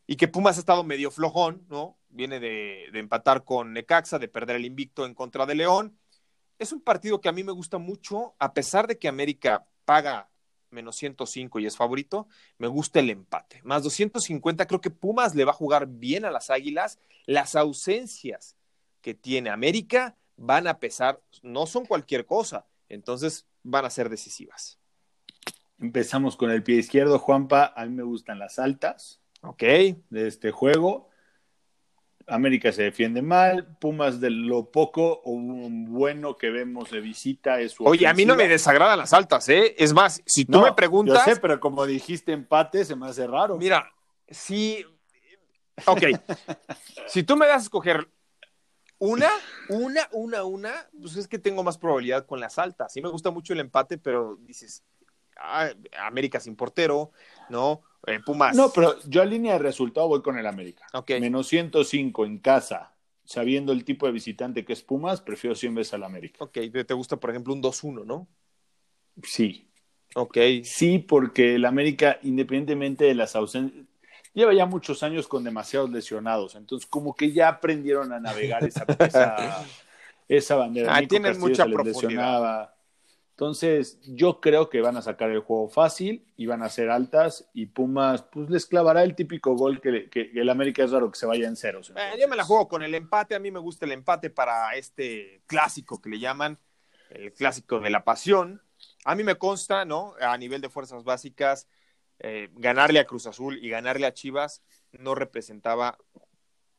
y 0.09 0.15
que 0.15 0.27
Pumas 0.27 0.57
ha 0.57 0.61
estado 0.61 0.83
medio 0.83 1.11
flojón, 1.11 1.67
¿no? 1.69 2.00
Viene 2.09 2.39
de, 2.39 2.85
empatar 2.95 3.44
con 3.44 3.73
Necaxa, 3.73 4.17
de 4.17 4.27
perder 4.27 4.56
el 4.56 4.65
invicto 4.65 5.06
en 5.06 5.13
contra 5.13 5.45
de 5.45 5.53
León. 5.53 6.00
Es 6.57 6.71
un 6.71 6.81
partido 6.81 7.21
que 7.21 7.30
a 7.30 7.31
mí 7.31 7.44
me 7.44 7.51
gusta 7.51 7.78
mucho, 7.78 8.33
a 8.39 8.56
pesar 8.56 8.87
de 8.87 8.97
que 8.97 9.07
América 9.07 9.68
paga 9.85 10.31
menos 10.71 10.95
105 10.95 11.59
y 11.59 11.68
es 11.68 11.78
favorito, 11.78 12.28
me 12.57 12.66
gusta 12.66 12.99
el 12.99 13.11
empate. 13.11 13.61
Más 13.63 13.83
250, 13.83 14.66
creo 14.66 14.81
que 14.81 14.89
Pumas 14.89 15.35
le 15.35 15.45
va 15.45 15.51
a 15.51 15.54
jugar 15.54 15.85
bien 15.85 16.25
a 16.25 16.31
las 16.31 16.49
Águilas. 16.49 16.97
Las 17.28 17.56
ausencias 17.56 18.56
que 19.01 19.13
tiene 19.13 19.51
América 19.51 20.18
van 20.37 20.66
a 20.66 20.80
pesar, 20.80 21.21
no 21.44 21.68
son 21.68 21.85
cualquier 21.85 22.25
cosa, 22.25 22.66
entonces 22.87 23.45
van 23.61 23.85
a 23.85 23.92
ser 23.92 24.09
decisivas. 24.09 24.80
Empezamos 25.78 26.35
con 26.35 26.49
el 26.49 26.63
pie 26.63 26.78
izquierdo, 26.78 27.19
Juanpa. 27.19 27.73
A 27.75 27.85
mí 27.85 27.94
me 27.94 28.01
gustan 28.01 28.39
las 28.39 28.57
altas. 28.57 29.19
Ok. 29.42 29.62
De 29.62 30.28
este 30.28 30.52
juego. 30.52 31.10
América 32.30 32.72
se 32.72 32.84
defiende 32.84 33.22
mal. 33.22 33.78
Pumas 33.80 34.19
de 34.19 34.30
lo 34.30 34.72
poco 34.72 35.22
o 35.24 35.38
bueno 35.40 36.38
que 36.38 36.50
vemos 36.50 36.92
de 36.92 37.02
visita 37.02 37.60
es 37.60 37.74
su 37.74 37.86
Oye, 37.86 38.08
a 38.08 38.14
mí 38.14 38.26
no 38.26 38.36
me 38.36 38.48
desagradan 38.48 39.00
las 39.00 39.14
altas, 39.14 39.50
¿eh? 39.50 39.76
Es 39.78 39.94
más, 39.94 40.22
si 40.26 40.46
tú 40.46 40.62
me 40.62 40.74
preguntas. 40.74 41.26
Yo 41.26 41.34
sé, 41.34 41.40
pero 41.40 41.60
como 41.60 41.86
dijiste 41.86 42.31
empate, 42.31 42.86
se 42.86 42.96
me 42.96 43.08
hace 43.08 43.26
raro. 43.28 43.58
Mira, 43.58 43.92
sí. 44.28 44.86
Ok. 45.86 46.04
si 47.08 47.24
tú 47.24 47.36
me 47.36 47.48
das 47.48 47.58
a 47.58 47.64
escoger 47.64 48.08
una, 49.00 49.30
una, 49.69 50.08
una, 50.12 50.44
una, 50.44 50.90
pues 51.00 51.16
es 51.16 51.28
que 51.28 51.40
tengo 51.40 51.64
más 51.64 51.78
probabilidad 51.78 52.26
con 52.26 52.40
las 52.40 52.60
altas. 52.60 52.92
Sí 52.94 53.02
me 53.02 53.10
gusta 53.10 53.31
mucho 53.31 53.54
el 53.54 53.62
empate, 53.62 53.98
pero 53.98 54.38
dices, 54.42 54.84
ah, 55.40 55.69
América 56.00 56.40
sin 56.40 56.56
portero, 56.56 57.12
¿no? 57.50 57.81
Eh, 58.08 58.19
Pumas. 58.26 58.56
No, 58.56 58.72
pero 58.74 59.00
yo 59.08 59.22
a 59.22 59.26
línea 59.26 59.54
de 59.54 59.60
resultado 59.60 60.08
voy 60.08 60.22
con 60.22 60.38
el 60.38 60.48
América. 60.48 60.86
Menos 61.19 61.48
105 61.48 62.26
en 62.26 62.40
casa, 62.40 62.94
sabiendo 63.26 63.72
el 63.72 63.84
tipo 63.84 64.06
de 64.06 64.12
visitante 64.12 64.64
que 64.64 64.74
es 64.74 64.81
Pumas, 64.81 65.22
prefiero 65.22 65.56
100 65.56 65.76
veces 65.76 65.94
al 65.94 66.04
América. 66.04 66.44
Ok, 66.44 66.58
te 66.86 66.94
gusta, 66.94 67.18
por 67.18 67.30
ejemplo, 67.30 67.54
un 67.54 67.62
2-1, 67.62 68.06
¿no? 68.06 68.28
Sí. 69.24 69.69
Ok. 70.16 70.38
Sí, 70.64 71.00
porque 71.00 71.56
el 71.56 71.66
América, 71.66 72.19
independientemente 72.24 73.06
de 73.06 73.16
las 73.16 73.36
ausencias, 73.36 73.86
lleva 74.34 74.54
ya 74.54 74.66
muchos 74.66 75.04
años 75.04 75.28
con 75.28 75.44
demasiados 75.44 75.90
lesionados, 75.90 76.56
entonces 76.56 76.88
como 76.88 77.16
que 77.16 77.31
ya 77.31 77.50
aprendieron 77.50 78.14
a 78.14 78.19
navegar 78.19 78.64
esa, 78.64 78.86
esa, 80.28 80.56
bandera. 80.56 80.96
Ah, 80.96 81.02
tienen 81.08 81.40
mucha 81.40 81.66
profundidad. 81.66 82.74
Entonces, 83.40 84.02
yo 84.04 84.42
creo 84.42 84.69
que 84.69 84.81
van 84.81 84.98
a 84.98 85.02
sacar 85.02 85.30
el 85.30 85.40
juego 85.40 85.69
fácil 85.69 86.26
y 86.36 86.46
van 86.46 86.62
a 86.62 86.68
ser 86.68 86.90
altas 86.90 87.50
y 87.54 87.68
Pumas, 87.68 88.24
pues 88.24 88.50
les 88.50 88.66
clavará 88.66 89.02
el 89.02 89.16
típico 89.16 89.56
gol 89.56 89.80
que, 89.80 90.10
el 90.14 90.50
América 90.50 90.84
es 90.84 90.92
raro 90.92 91.10
que 91.10 91.18
se 91.18 91.26
vaya 91.26 91.48
en 91.48 91.56
ceros. 91.56 91.94
Eh, 91.96 92.18
yo 92.19 92.28
me 92.28 92.36
la 92.36 92.44
juego 92.44 92.68
con 92.68 92.84
el 92.84 92.94
empate, 92.96 93.36
a 93.36 93.40
mí 93.40 93.50
me 93.50 93.60
gusta 93.60 93.86
el 93.86 93.94
empate 93.94 94.30
para 94.30 94.76
este 94.76 95.42
clásico 95.48 96.02
que 96.02 96.10
le 96.10 96.19
llaman 96.19 96.60
el 97.12 97.31
clásico 97.31 97.80
de 97.80 97.90
la 97.90 98.04
pasión. 98.04 98.62
A 99.06 99.16
mí 99.16 99.24
me 99.24 99.36
consta, 99.36 99.86
¿no? 99.86 100.16
A 100.19 100.38
nivel 100.38 100.60
de 100.60 100.68
fuerzas 100.68 101.06
básicas, 101.06 101.69
eh, 102.19 102.50
ganarle 102.56 103.00
a 103.00 103.06
Cruz 103.06 103.26
Azul 103.26 103.58
y 103.64 103.69
ganarle 103.69 104.06
a 104.06 104.14
Chivas 104.14 104.64
no 104.92 105.16
representaba 105.16 105.98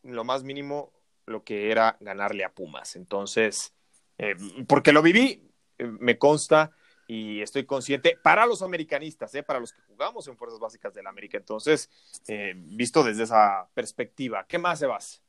lo 0.02 0.24
más 0.24 0.42
mínimo 0.44 0.92
lo 1.24 1.42
que 1.42 1.70
era 1.70 1.96
ganarle 2.00 2.44
a 2.44 2.52
Pumas. 2.52 2.96
Entonces, 2.96 3.72
eh, 4.18 4.36
porque 4.66 4.92
lo 4.92 5.00
viví, 5.00 5.49
me 5.84 6.18
consta 6.18 6.72
y 7.06 7.40
estoy 7.40 7.64
consciente 7.64 8.16
para 8.22 8.46
los 8.46 8.62
americanistas, 8.62 9.34
¿eh? 9.34 9.42
para 9.42 9.58
los 9.58 9.72
que 9.72 9.82
jugamos 9.82 10.28
en 10.28 10.36
Fuerzas 10.36 10.60
Básicas 10.60 10.94
del 10.94 11.06
América. 11.06 11.38
Entonces, 11.38 11.90
eh, 12.28 12.54
visto 12.56 13.02
desde 13.02 13.24
esa 13.24 13.68
perspectiva, 13.74 14.46
¿qué 14.46 14.58
más, 14.58 14.78
Sebas? 14.78 15.22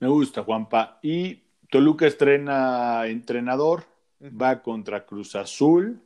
Me 0.00 0.08
gusta, 0.08 0.42
Juanpa. 0.42 0.98
Y 1.02 1.44
Toluca 1.70 2.06
estrena 2.06 3.06
entrenador, 3.06 3.84
va 4.20 4.62
contra 4.62 5.04
Cruz 5.06 5.36
Azul 5.36 6.02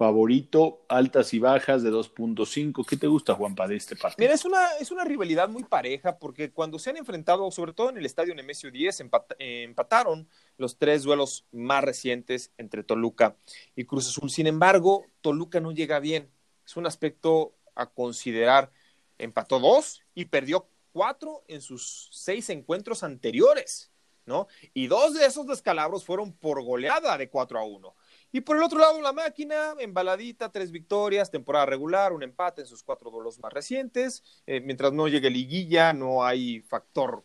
favorito, 0.00 0.80
altas 0.88 1.34
y 1.34 1.38
bajas 1.38 1.82
de 1.82 1.92
2.5. 1.92 2.86
¿Qué 2.86 2.96
te 2.96 3.06
gusta, 3.06 3.34
Juanpa, 3.34 3.68
de 3.68 3.76
este 3.76 3.96
partido? 3.96 4.24
Mira, 4.24 4.32
es 4.32 4.46
una, 4.46 4.66
es 4.80 4.90
una 4.90 5.04
rivalidad 5.04 5.46
muy 5.50 5.62
pareja 5.62 6.18
porque 6.18 6.52
cuando 6.52 6.78
se 6.78 6.88
han 6.88 6.96
enfrentado, 6.96 7.50
sobre 7.50 7.74
todo 7.74 7.90
en 7.90 7.98
el 7.98 8.06
estadio 8.06 8.34
Nemesio 8.34 8.70
10, 8.70 9.04
empataron 9.38 10.26
los 10.56 10.78
tres 10.78 11.02
duelos 11.02 11.44
más 11.52 11.84
recientes 11.84 12.50
entre 12.56 12.82
Toluca 12.82 13.36
y 13.76 13.84
Cruz 13.84 14.08
Azul. 14.08 14.30
Sin 14.30 14.46
embargo, 14.46 15.04
Toluca 15.20 15.60
no 15.60 15.70
llega 15.70 16.00
bien. 16.00 16.30
Es 16.64 16.78
un 16.78 16.86
aspecto 16.86 17.52
a 17.74 17.84
considerar. 17.84 18.72
Empató 19.18 19.60
dos 19.60 20.02
y 20.14 20.24
perdió 20.24 20.66
cuatro 20.94 21.44
en 21.46 21.60
sus 21.60 22.08
seis 22.10 22.48
encuentros 22.48 23.02
anteriores, 23.02 23.92
¿no? 24.24 24.48
Y 24.72 24.86
dos 24.86 25.12
de 25.12 25.26
esos 25.26 25.46
descalabros 25.46 26.06
fueron 26.06 26.32
por 26.32 26.64
goleada 26.64 27.18
de 27.18 27.28
4 27.28 27.58
a 27.58 27.64
1. 27.64 27.94
Y 28.32 28.42
por 28.42 28.56
el 28.56 28.62
otro 28.62 28.78
lado, 28.78 29.00
la 29.00 29.12
máquina, 29.12 29.74
embaladita, 29.78 30.50
tres 30.50 30.70
victorias, 30.70 31.30
temporada 31.30 31.66
regular, 31.66 32.12
un 32.12 32.22
empate 32.22 32.62
en 32.62 32.66
sus 32.66 32.82
cuatro 32.82 33.10
duelos 33.10 33.38
más 33.40 33.52
recientes. 33.52 34.22
Eh, 34.46 34.60
mientras 34.60 34.92
no 34.92 35.08
llegue 35.08 35.30
liguilla, 35.30 35.92
no 35.92 36.24
hay 36.24 36.60
factor 36.60 37.24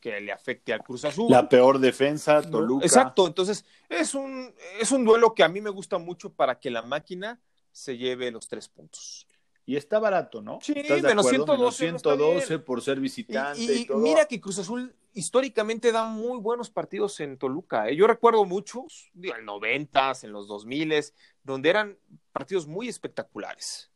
que 0.00 0.20
le 0.20 0.32
afecte 0.32 0.72
al 0.72 0.82
Cruz 0.82 1.04
Azul. 1.04 1.30
La 1.30 1.48
peor 1.48 1.78
defensa, 1.78 2.40
Toluca. 2.42 2.86
Exacto, 2.86 3.26
entonces 3.26 3.64
es 3.88 4.14
un, 4.14 4.54
es 4.80 4.92
un 4.92 5.04
duelo 5.04 5.34
que 5.34 5.42
a 5.42 5.48
mí 5.48 5.60
me 5.60 5.70
gusta 5.70 5.98
mucho 5.98 6.32
para 6.32 6.58
que 6.58 6.70
la 6.70 6.82
máquina 6.82 7.40
se 7.72 7.96
lleve 7.96 8.30
los 8.30 8.48
tres 8.48 8.68
puntos. 8.68 9.26
Y 9.66 9.76
está 9.76 9.98
barato, 9.98 10.40
¿no? 10.40 10.60
Sí, 10.62 10.74
menos 11.02 11.26
112, 11.26 12.58
por 12.60 12.80
ser 12.80 13.00
visitante. 13.00 13.60
Y, 13.60 13.86
mira 13.96 14.24
que 14.24 14.40
Cruz 14.40 14.58
Azul 14.58 14.94
históricamente 15.18 15.90
da 15.90 16.04
muy 16.04 16.38
buenos 16.38 16.70
partidos 16.70 17.18
en 17.18 17.38
Toluca. 17.38 17.88
¿eh? 17.88 17.96
Yo 17.96 18.06
recuerdo 18.06 18.44
muchos, 18.44 19.10
en 19.16 19.44
los 19.44 19.62
90, 19.62 20.12
en 20.22 20.32
los 20.32 20.46
2000, 20.46 20.94
donde 21.42 21.70
eran 21.70 21.98
partidos 22.30 22.68
muy 22.68 22.88
espectaculares. 22.88 23.90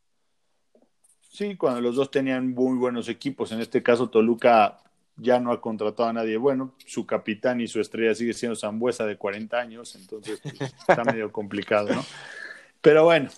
Sí, 1.29 1.55
cuando 1.55 1.79
los 1.79 1.95
dos 1.95 2.11
tenían 2.11 2.53
muy 2.53 2.77
buenos 2.77 3.07
equipos. 3.07 3.53
En 3.53 3.61
este 3.61 3.81
caso, 3.81 4.09
Toluca 4.09 4.83
ya 5.15 5.39
no 5.39 5.53
ha 5.53 5.61
contratado 5.61 6.09
a 6.09 6.13
nadie 6.13 6.35
bueno. 6.35 6.75
Su 6.85 7.05
capitán 7.05 7.61
y 7.61 7.67
su 7.67 7.79
estrella 7.79 8.13
sigue 8.13 8.33
siendo 8.33 8.57
Zambuesa 8.57 9.05
de 9.05 9.17
40 9.17 9.57
años, 9.57 9.95
entonces 9.95 10.41
pues, 10.43 10.61
está 10.61 11.03
medio 11.05 11.31
complicado, 11.31 11.95
¿no? 11.95 12.03
Pero 12.81 13.05
bueno, 13.05 13.29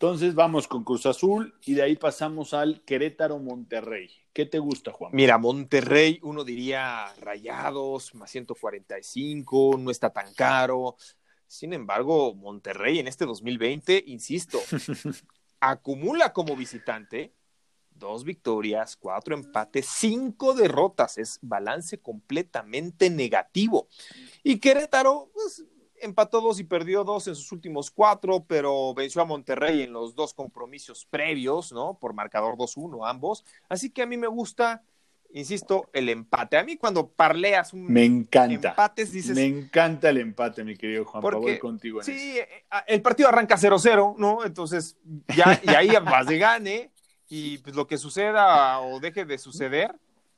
entonces 0.00 0.36
vamos 0.36 0.68
con 0.68 0.84
Cruz 0.84 1.06
Azul 1.06 1.52
y 1.64 1.74
de 1.74 1.82
ahí 1.82 1.96
pasamos 1.96 2.54
al 2.54 2.82
Querétaro 2.84 3.40
Monterrey. 3.40 4.08
¿Qué 4.32 4.46
te 4.46 4.60
gusta, 4.60 4.92
Juan? 4.92 5.10
Mira, 5.12 5.38
Monterrey, 5.38 6.20
uno 6.22 6.44
diría 6.44 7.12
rayados, 7.20 8.14
más 8.14 8.30
145, 8.30 9.74
no 9.76 9.90
está 9.90 10.10
tan 10.10 10.32
caro. 10.34 10.94
Sin 11.48 11.72
embargo, 11.72 12.32
Monterrey 12.36 13.00
en 13.00 13.08
este 13.08 13.26
2020, 13.26 14.04
insisto, 14.06 14.60
acumula 15.60 16.32
como 16.32 16.54
visitante 16.54 17.34
dos 17.90 18.22
victorias, 18.22 18.94
cuatro 18.94 19.34
empates, 19.34 19.86
cinco 19.86 20.54
derrotas. 20.54 21.18
Es 21.18 21.40
balance 21.42 21.98
completamente 21.98 23.10
negativo. 23.10 23.88
Y 24.44 24.60
Querétaro, 24.60 25.32
pues 25.34 25.64
empató 26.00 26.40
dos 26.40 26.60
y 26.60 26.64
perdió 26.64 27.04
dos 27.04 27.28
en 27.28 27.34
sus 27.34 27.52
últimos 27.52 27.90
cuatro, 27.90 28.44
pero 28.46 28.94
venció 28.94 29.22
a 29.22 29.24
Monterrey 29.24 29.82
en 29.82 29.92
los 29.92 30.14
dos 30.14 30.34
compromisos 30.34 31.06
previos, 31.06 31.72
¿no? 31.72 31.98
Por 31.98 32.14
marcador 32.14 32.56
2-1 32.56 33.08
ambos. 33.08 33.44
Así 33.68 33.90
que 33.90 34.02
a 34.02 34.06
mí 34.06 34.16
me 34.16 34.26
gusta, 34.26 34.82
insisto, 35.32 35.88
el 35.92 36.08
empate. 36.08 36.56
A 36.56 36.64
mí 36.64 36.76
cuando 36.76 37.08
parleas 37.08 37.72
un 37.72 37.92
me 37.92 38.04
encanta. 38.04 38.70
empates 38.70 39.12
dices... 39.12 39.36
Me 39.36 39.44
encanta 39.44 40.10
el 40.10 40.18
empate, 40.18 40.64
mi 40.64 40.76
querido 40.76 41.04
Juan 41.04 41.22
Pablo, 41.22 41.58
contigo. 41.60 42.02
sí, 42.02 42.38
eh, 42.38 42.64
el 42.86 43.02
partido 43.02 43.28
arranca 43.28 43.56
0-0, 43.56 44.16
¿no? 44.18 44.44
Entonces, 44.44 44.96
ya, 45.36 45.60
y 45.62 45.70
ahí 45.70 45.88
vas 46.04 46.26
de 46.26 46.38
gane 46.38 46.92
y 47.28 47.58
pues 47.58 47.76
lo 47.76 47.86
que 47.86 47.98
suceda 47.98 48.80
o 48.80 49.00
deje 49.00 49.24
de 49.24 49.38
suceder, 49.38 49.94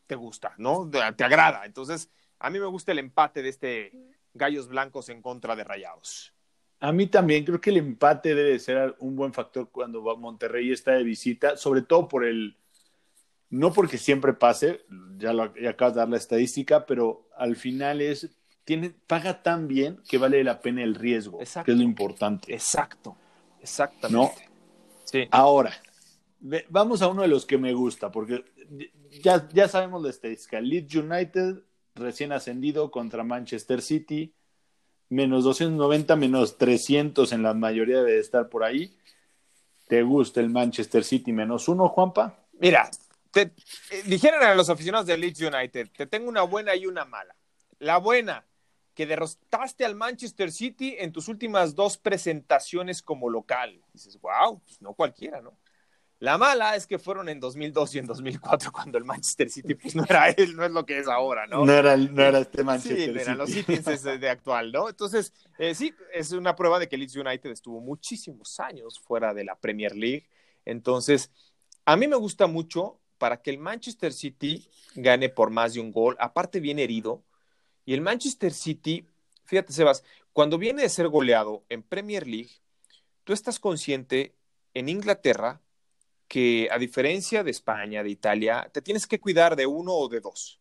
te 0.06 0.16
gusta, 0.16 0.54
¿no? 0.58 0.90
Te 0.90 1.24
agrada. 1.24 1.64
Entonces, 1.64 2.10
a 2.40 2.50
mí 2.50 2.58
me 2.58 2.66
gusta 2.66 2.92
el 2.92 2.98
empate 2.98 3.42
de 3.42 3.48
este 3.48 3.92
gallos 4.34 4.68
blancos 4.68 5.08
en 5.08 5.22
contra 5.22 5.56
de 5.56 5.64
rayados. 5.64 6.32
A 6.80 6.92
mí 6.92 7.06
también 7.06 7.44
creo 7.44 7.60
que 7.60 7.70
el 7.70 7.76
empate 7.76 8.34
debe 8.34 8.58
ser 8.58 8.96
un 9.00 9.14
buen 9.14 9.34
factor 9.34 9.70
cuando 9.70 10.00
Monterrey 10.16 10.72
está 10.72 10.92
de 10.92 11.04
visita, 11.04 11.56
sobre 11.56 11.82
todo 11.82 12.08
por 12.08 12.24
el, 12.24 12.56
no 13.50 13.72
porque 13.72 13.98
siempre 13.98 14.32
pase, 14.32 14.86
ya, 15.18 15.32
lo, 15.32 15.42
acabas 15.68 15.94
de 15.94 16.00
dar 16.00 16.08
la 16.08 16.16
estadística, 16.16 16.86
pero 16.86 17.28
al 17.36 17.56
final 17.56 18.00
es, 18.00 18.30
tiene, 18.64 18.94
paga 19.06 19.42
tan 19.42 19.68
bien 19.68 20.00
que 20.08 20.18
vale 20.18 20.42
la 20.42 20.60
pena 20.60 20.82
el 20.82 20.94
riesgo, 20.94 21.38
que 21.38 21.72
es 21.72 21.76
lo 21.76 21.82
importante. 21.82 22.52
Exacto, 22.52 23.16
exactamente. 23.60 24.48
Sí. 25.04 25.26
Ahora, 25.32 25.72
vamos 26.70 27.02
a 27.02 27.08
uno 27.08 27.22
de 27.22 27.28
los 27.28 27.44
que 27.44 27.58
me 27.58 27.74
gusta, 27.74 28.10
porque 28.10 28.44
ya, 29.22 29.48
ya 29.52 29.68
sabemos 29.68 30.02
la 30.02 30.10
estadística. 30.10 30.60
Leeds 30.60 30.94
United 30.94 31.56
recién 31.94 32.32
ascendido 32.32 32.90
contra 32.90 33.24
Manchester 33.24 33.82
City, 33.82 34.34
menos 35.08 35.44
290, 35.44 36.16
menos 36.16 36.58
300 36.58 37.32
en 37.32 37.42
la 37.42 37.54
mayoría 37.54 37.98
debe 37.98 38.18
estar 38.18 38.48
por 38.48 38.64
ahí. 38.64 38.96
¿Te 39.88 40.02
gusta 40.02 40.40
el 40.40 40.50
Manchester 40.50 41.04
City 41.04 41.32
menos 41.32 41.68
uno, 41.68 41.88
Juanpa? 41.88 42.38
Mira, 42.60 42.90
te, 43.30 43.42
eh, 43.42 44.02
dijeron 44.06 44.42
a 44.42 44.54
los 44.54 44.70
aficionados 44.70 45.06
de 45.06 45.16
Leeds 45.16 45.40
United, 45.40 45.88
te 45.96 46.06
tengo 46.06 46.28
una 46.28 46.42
buena 46.42 46.74
y 46.76 46.86
una 46.86 47.04
mala. 47.04 47.34
La 47.78 47.98
buena, 47.98 48.44
que 48.94 49.06
derrotaste 49.06 49.84
al 49.84 49.94
Manchester 49.94 50.52
City 50.52 50.96
en 50.98 51.12
tus 51.12 51.28
últimas 51.28 51.74
dos 51.74 51.96
presentaciones 51.96 53.02
como 53.02 53.30
local. 53.30 53.82
Dices, 53.92 54.20
wow, 54.20 54.60
pues 54.60 54.80
no 54.80 54.94
cualquiera, 54.94 55.40
¿no? 55.40 55.56
La 56.20 56.36
mala 56.36 56.76
es 56.76 56.86
que 56.86 56.98
fueron 56.98 57.30
en 57.30 57.40
2002 57.40 57.94
y 57.94 57.98
en 57.98 58.06
2004 58.06 58.70
cuando 58.72 58.98
el 58.98 59.06
Manchester 59.06 59.48
City 59.48 59.74
pues 59.74 59.96
no 59.96 60.04
era 60.04 60.28
él, 60.28 60.54
no 60.54 60.66
es 60.66 60.70
lo 60.70 60.84
que 60.84 60.98
es 60.98 61.08
ahora, 61.08 61.46
¿no? 61.46 61.64
No 61.64 61.72
era, 61.72 61.96
no 61.96 62.22
era 62.22 62.40
este 62.40 62.62
Manchester 62.62 62.98
sí, 62.98 63.06
City. 63.06 63.18
eran 63.18 63.38
los 63.38 63.50
Citizens 63.50 64.02
de 64.20 64.28
actual, 64.28 64.70
¿no? 64.70 64.90
Entonces, 64.90 65.32
eh, 65.58 65.74
sí, 65.74 65.94
es 66.12 66.32
una 66.32 66.54
prueba 66.54 66.78
de 66.78 66.90
que 66.90 66.98
Leeds 66.98 67.16
United 67.16 67.50
estuvo 67.50 67.80
muchísimos 67.80 68.60
años 68.60 69.00
fuera 69.00 69.32
de 69.32 69.44
la 69.44 69.54
Premier 69.54 69.96
League. 69.96 70.28
Entonces, 70.66 71.30
a 71.86 71.96
mí 71.96 72.06
me 72.06 72.16
gusta 72.16 72.46
mucho 72.46 73.00
para 73.16 73.40
que 73.40 73.48
el 73.48 73.58
Manchester 73.58 74.12
City 74.12 74.68
gane 74.94 75.30
por 75.30 75.48
más 75.48 75.72
de 75.72 75.80
un 75.80 75.90
gol, 75.90 76.16
aparte 76.20 76.60
bien 76.60 76.78
herido, 76.78 77.24
y 77.86 77.94
el 77.94 78.02
Manchester 78.02 78.52
City, 78.52 79.06
fíjate 79.46 79.72
Sebas, 79.72 80.04
cuando 80.34 80.58
viene 80.58 80.82
de 80.82 80.90
ser 80.90 81.08
goleado 81.08 81.64
en 81.70 81.82
Premier 81.82 82.26
League, 82.26 82.50
tú 83.24 83.32
estás 83.32 83.58
consciente 83.58 84.34
en 84.74 84.90
Inglaterra 84.90 85.62
que 86.30 86.68
a 86.70 86.78
diferencia 86.78 87.42
de 87.42 87.50
España, 87.50 88.04
de 88.04 88.10
Italia, 88.10 88.70
te 88.72 88.80
tienes 88.80 89.04
que 89.08 89.18
cuidar 89.18 89.56
de 89.56 89.66
uno 89.66 89.92
o 89.92 90.08
de 90.08 90.20
dos. 90.20 90.60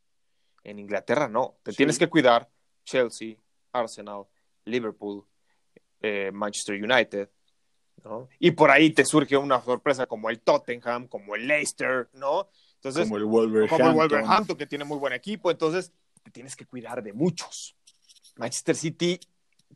En 0.64 0.80
Inglaterra 0.80 1.28
no, 1.30 1.60
te 1.62 1.74
tienes 1.74 2.00
que 2.00 2.10
cuidar 2.10 2.50
Chelsea, 2.84 3.36
Arsenal, 3.72 4.24
Liverpool, 4.66 5.24
eh, 6.02 6.32
Manchester 6.34 6.84
United, 6.84 7.30
¿no? 8.04 8.30
Y 8.40 8.50
por 8.50 8.72
ahí 8.72 8.90
te 8.90 9.06
surge 9.06 9.38
una 9.38 9.62
sorpresa 9.62 10.08
como 10.08 10.32
el 10.32 10.40
Tottenham, 10.40 11.08
como 11.08 11.36
el 11.36 11.48
Leicester, 11.48 12.10
¿no? 12.14 12.50
Entonces, 12.78 13.04
como 13.04 13.18
el 13.18 13.26
Wolverhampton. 13.26 13.78
Como 13.78 13.90
el 13.90 13.96
Wolverhampton, 14.10 14.58
que 14.58 14.66
tiene 14.66 14.86
muy 14.86 14.98
buen 14.98 15.14
equipo. 15.14 15.52
Entonces, 15.52 15.94
te 16.24 16.32
tienes 16.32 16.56
que 16.56 16.66
cuidar 16.66 17.04
de 17.04 17.14
muchos. 17.14 17.76
Manchester 18.38 18.76
City 18.76 19.20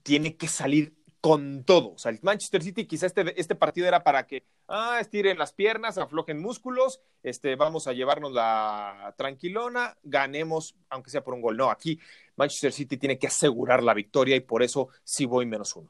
tiene 0.01 0.37
que 0.37 0.47
salir 0.47 0.95
con 1.23 1.63
todo. 1.63 1.93
O 1.93 1.97
sea, 1.97 2.11
el 2.11 2.19
Manchester 2.21 2.61
City, 2.61 2.85
quizá 2.85 3.05
este, 3.05 3.39
este 3.39 3.55
partido 3.55 3.87
era 3.87 4.03
para 4.03 4.27
que, 4.27 4.43
ah, 4.67 4.97
estiren 4.99 5.37
las 5.37 5.53
piernas, 5.53 5.97
aflojen 5.97 6.41
músculos, 6.41 6.99
este, 7.23 7.55
vamos 7.55 7.87
a 7.87 7.93
llevarnos 7.93 8.33
la 8.33 9.15
tranquilona, 9.17 9.95
ganemos, 10.03 10.75
aunque 10.89 11.11
sea 11.11 11.23
por 11.23 11.33
un 11.33 11.41
gol. 11.41 11.55
No, 11.55 11.71
aquí 11.71 11.97
Manchester 12.35 12.73
City 12.73 12.97
tiene 12.97 13.17
que 13.17 13.27
asegurar 13.27 13.81
la 13.81 13.93
victoria 13.93 14.35
y 14.35 14.41
por 14.41 14.63
eso 14.63 14.89
sí 15.05 15.25
voy 15.25 15.45
menos 15.45 15.77
uno. 15.77 15.89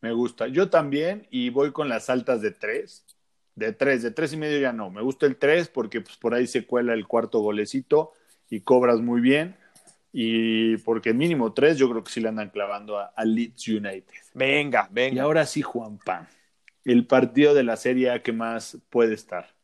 Me 0.00 0.12
gusta. 0.12 0.48
Yo 0.48 0.68
también, 0.68 1.28
y 1.30 1.50
voy 1.50 1.70
con 1.70 1.88
las 1.88 2.10
altas 2.10 2.42
de 2.42 2.50
tres. 2.50 3.04
De 3.54 3.72
tres, 3.72 4.02
de 4.02 4.10
tres 4.10 4.32
y 4.32 4.38
medio 4.38 4.58
ya 4.58 4.72
no. 4.72 4.90
Me 4.90 5.02
gusta 5.02 5.24
el 5.24 5.36
tres 5.36 5.68
porque 5.68 6.00
pues, 6.00 6.16
por 6.16 6.34
ahí 6.34 6.48
se 6.48 6.66
cuela 6.66 6.94
el 6.94 7.06
cuarto 7.06 7.38
golecito 7.38 8.12
y 8.50 8.62
cobras 8.62 8.98
muy 8.98 9.20
bien. 9.20 9.56
Y 10.18 10.78
porque 10.78 11.12
mínimo 11.12 11.52
tres, 11.52 11.76
yo 11.76 11.90
creo 11.90 12.02
que 12.02 12.10
sí 12.10 12.22
le 12.22 12.30
andan 12.30 12.48
clavando 12.48 12.98
a, 12.98 13.12
Leeds 13.22 13.68
United. 13.68 14.14
Venga, 14.32 14.88
venga. 14.90 15.14
Y 15.14 15.18
ahora 15.18 15.44
sí, 15.44 15.60
Juan 15.60 15.98
Pan. 15.98 16.26
El 16.86 17.06
partido 17.06 17.52
de 17.52 17.62
la 17.62 17.76
Serie 17.76 18.10
A 18.10 18.22
que 18.22 18.32
más 18.32 18.78
puede 18.88 19.12
estar. 19.12 19.54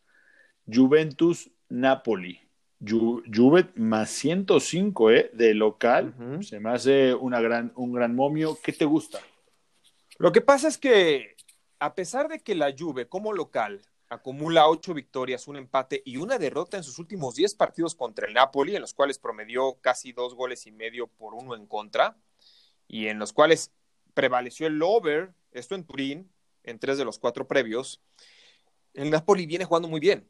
Juventus 0.71 1.51
Napoli. 1.71 2.39
Juve 2.87 3.71
más 3.77 4.11
105, 4.11 5.11
¿eh? 5.11 5.31
De 5.33 5.55
local. 5.55 6.15
Se 6.43 6.61
me 6.61 6.69
hace 6.69 7.15
una 7.15 7.41
gran, 7.41 7.73
un 7.75 7.95
gran 7.95 8.15
momio. 8.15 8.59
¿Qué 8.63 8.75
te 8.75 8.85
gusta? 8.85 9.21
Lo 10.19 10.33
que 10.33 10.43
pasa 10.43 10.69
es 10.69 10.77
que, 10.77 11.35
a 11.79 11.95
pesar 11.95 12.29
de 12.29 12.41
que 12.41 12.55
la 12.55 12.75
Juve 12.79 13.09
como 13.09 13.33
local 13.33 13.81
acumula 14.13 14.69
ocho 14.69 14.95
victorias, 14.95 15.49
un 15.49 15.57
empate 15.57 16.03
y 16.05 16.19
una 16.19 16.39
derrota 16.39 16.77
en 16.77 16.85
sus 16.85 16.99
últimos 16.99 17.35
diez 17.35 17.55
partidos 17.55 17.95
contra 17.95 18.27
el 18.27 18.35
Napoli, 18.35 18.77
en 18.77 18.83
los 18.83 18.95
cuales 18.95 19.19
promedió 19.19 19.79
casi 19.81 20.13
dos 20.13 20.35
goles 20.35 20.67
y 20.67 20.73
medio 20.73 21.07
por 21.07 21.35
uno 21.35 21.55
en 21.55 21.67
contra, 21.67 22.17
y 22.87 23.07
en 23.07 23.19
los 23.19 23.33
cuales 23.33 23.73
prevaleció 24.15 24.67
el 24.67 24.83
over, 24.83 25.33
esto 25.53 25.75
en 25.75 25.85
Turín, 25.85 26.31
en 26.63 26.79
tres 26.79 26.99
de 26.99 27.05
los 27.05 27.19
cuatro 27.19 27.49
previos, 27.49 28.03
el 28.95 29.11
Napoli 29.11 29.47
viene 29.47 29.65
jugando 29.65 29.89
muy 29.89 30.01
bien. 30.01 30.29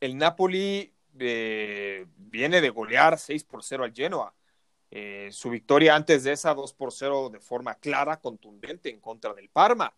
El 0.00 0.16
Napoli 0.16 0.92
eh, 1.18 2.06
viene 2.16 2.60
de 2.60 2.70
golear 2.70 3.18
6 3.18 3.44
por 3.44 3.62
0 3.62 3.84
al 3.84 3.94
Genoa. 3.94 4.34
Eh, 4.90 5.28
su 5.30 5.50
victoria 5.50 5.94
antes 5.94 6.24
de 6.24 6.32
esa 6.32 6.52
2 6.52 6.74
por 6.74 6.92
0 6.92 7.30
de 7.30 7.38
forma 7.38 7.76
clara, 7.76 8.20
contundente 8.20 8.90
en 8.90 9.00
contra 9.00 9.32
del 9.34 9.48
Parma 9.48 9.94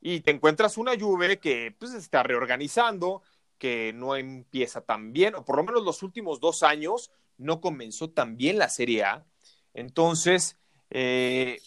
y 0.00 0.20
te 0.20 0.30
encuentras 0.30 0.78
una 0.78 0.98
Juve 0.98 1.38
que 1.38 1.74
pues, 1.78 1.92
está 1.94 2.22
reorganizando, 2.22 3.22
que 3.58 3.92
no 3.92 4.16
empieza 4.16 4.80
tan 4.80 5.12
bien, 5.12 5.34
o 5.34 5.44
por 5.44 5.56
lo 5.56 5.64
menos 5.64 5.84
los 5.84 6.02
últimos 6.02 6.40
dos 6.40 6.62
años 6.62 7.10
no 7.36 7.60
comenzó 7.60 8.10
tan 8.10 8.36
bien 8.36 8.58
la 8.58 8.68
Serie 8.68 9.04
A. 9.04 9.26
Entonces, 9.74 10.56
eh, 10.90 11.60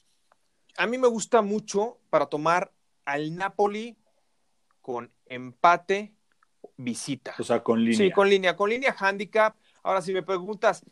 a 0.78 0.88
mí 0.88 0.98
me 0.98 1.08
gusta 1.08 1.42
mucho 1.42 2.00
para 2.10 2.26
tomar 2.26 2.72
al 3.06 3.36
Napoli 3.36 3.96
con 4.82 5.12
empate 5.28 6.14
visita. 6.78 7.36
O 7.40 7.44
sea, 7.44 7.62
con 7.64 7.84
línea. 7.84 7.98
Sí, 7.98 8.12
con 8.12 8.30
línea, 8.30 8.56
con 8.56 8.70
línea 8.70 8.96
handicap. 8.98 9.56
Ahora, 9.84 10.02
si 10.02 10.14
me 10.14 10.24
preguntas 10.24 10.84